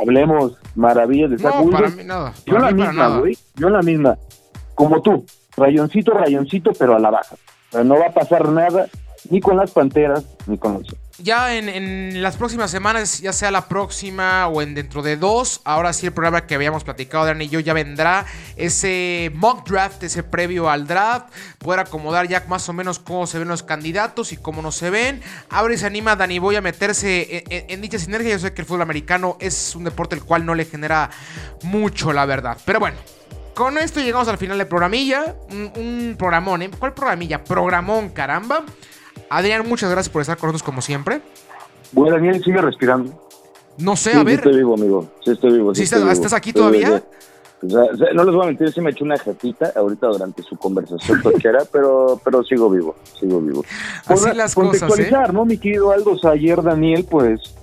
[0.00, 1.72] hablemos maravillas de Zach Wilson.
[1.72, 2.32] Para mí nada.
[2.46, 4.18] yo la misma, güey, yo la misma,
[4.74, 5.24] como tú,
[5.56, 7.36] rayoncito, rayoncito, pero a la baja.
[7.68, 8.86] O sea, no va a pasar nada
[9.30, 10.88] ni con las Panteras, ni con los
[11.22, 15.92] ya en, las próximas semanas, ya sea la próxima o en dentro de dos, ahora
[15.92, 20.22] sí el programa que habíamos platicado, Dani y yo, ya vendrá ese mock draft, ese
[20.22, 24.36] previo al draft, poder acomodar ya más o menos cómo se ven los candidatos y
[24.36, 25.22] cómo no se ven.
[25.48, 28.30] Ahora se anima Dani Boy a meterse en, dicha sinergia.
[28.30, 31.10] Yo sé que el fútbol americano es un deporte el cual no le genera
[31.62, 32.58] mucho, la verdad.
[32.64, 32.96] Pero bueno.
[33.52, 35.34] Con esto llegamos al final del programilla.
[35.50, 36.70] Un, un programón, ¿eh?
[36.78, 37.44] ¿Cuál programilla?
[37.44, 38.64] Programón, caramba.
[39.30, 41.22] Adrián, muchas gracias por estar con nosotros como siempre.
[41.92, 43.12] Bueno, Daniel, sigue respirando.
[43.78, 44.40] No sé, a ver.
[44.42, 45.08] Sí, estoy vivo, amigo.
[45.24, 45.74] Sí, estoy vivo.
[45.74, 47.02] Sí, estás, aquí todavía?
[47.62, 51.60] no les voy a mentir, sí me eché una jetita ahorita durante su conversación toquera,
[51.70, 53.64] pero, pero sigo vivo, sigo vivo.
[54.06, 55.12] Así las cosas, ¿eh?
[55.32, 55.44] ¿no?
[55.44, 57.54] Mi querido Aldo, ayer Daniel, pues,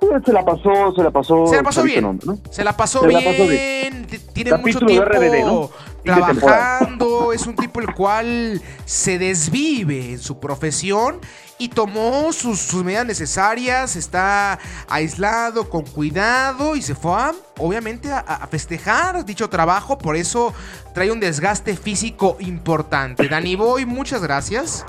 [0.00, 1.46] pues, se la pasó, se la pasó.
[1.46, 2.20] Se la pasó bien.
[2.50, 4.06] Se la pasó bien.
[4.32, 5.70] Tiene mucho tiempo
[6.02, 11.20] trabajando, es un tipo el cual se desvive en su profesión
[11.58, 14.58] y tomó sus, medidas necesarias, está
[14.88, 20.52] aislado, con cuidado y se fue a, obviamente a, festejar dicho trabajo, por eso
[20.94, 23.28] trae un desgaste físico importante.
[23.28, 24.84] Dani Boy, muchas gracias.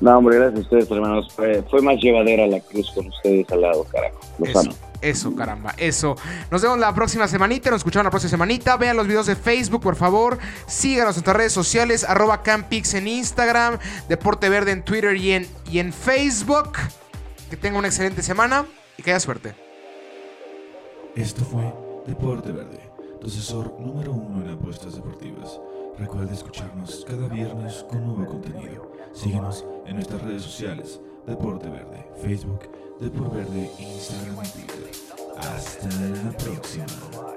[0.00, 1.32] No, hombre, gracias a ustedes, hermanos.
[1.34, 4.18] Fue, más llevadera la cruz con ustedes al lado, carajo.
[4.38, 4.70] Los eso,
[5.00, 6.16] Eso, caramba, eso.
[6.50, 8.76] Nos vemos la próxima semanita, nos escuchamos la próxima semanita.
[8.76, 10.38] Vean los videos de Facebook, por favor.
[10.66, 13.78] Síganos en nuestras redes sociales, arroba Campix en Instagram,
[14.08, 16.72] Deporte Verde en Twitter y en, y en Facebook.
[17.50, 18.66] Que tenga una excelente semana
[18.96, 19.54] y que haya suerte.
[21.14, 21.72] Esto fue
[22.06, 22.80] Deporte Verde,
[23.20, 25.60] tu asesor número uno en apuestas deportivas.
[25.98, 28.92] Recuerda escucharnos cada viernes con nuevo contenido.
[29.14, 32.68] Síguenos en nuestras redes sociales, Deporte Verde, Facebook,
[32.98, 34.90] Deporte Verde, Instagram y Twitter.
[35.36, 37.35] Hasta la próxima.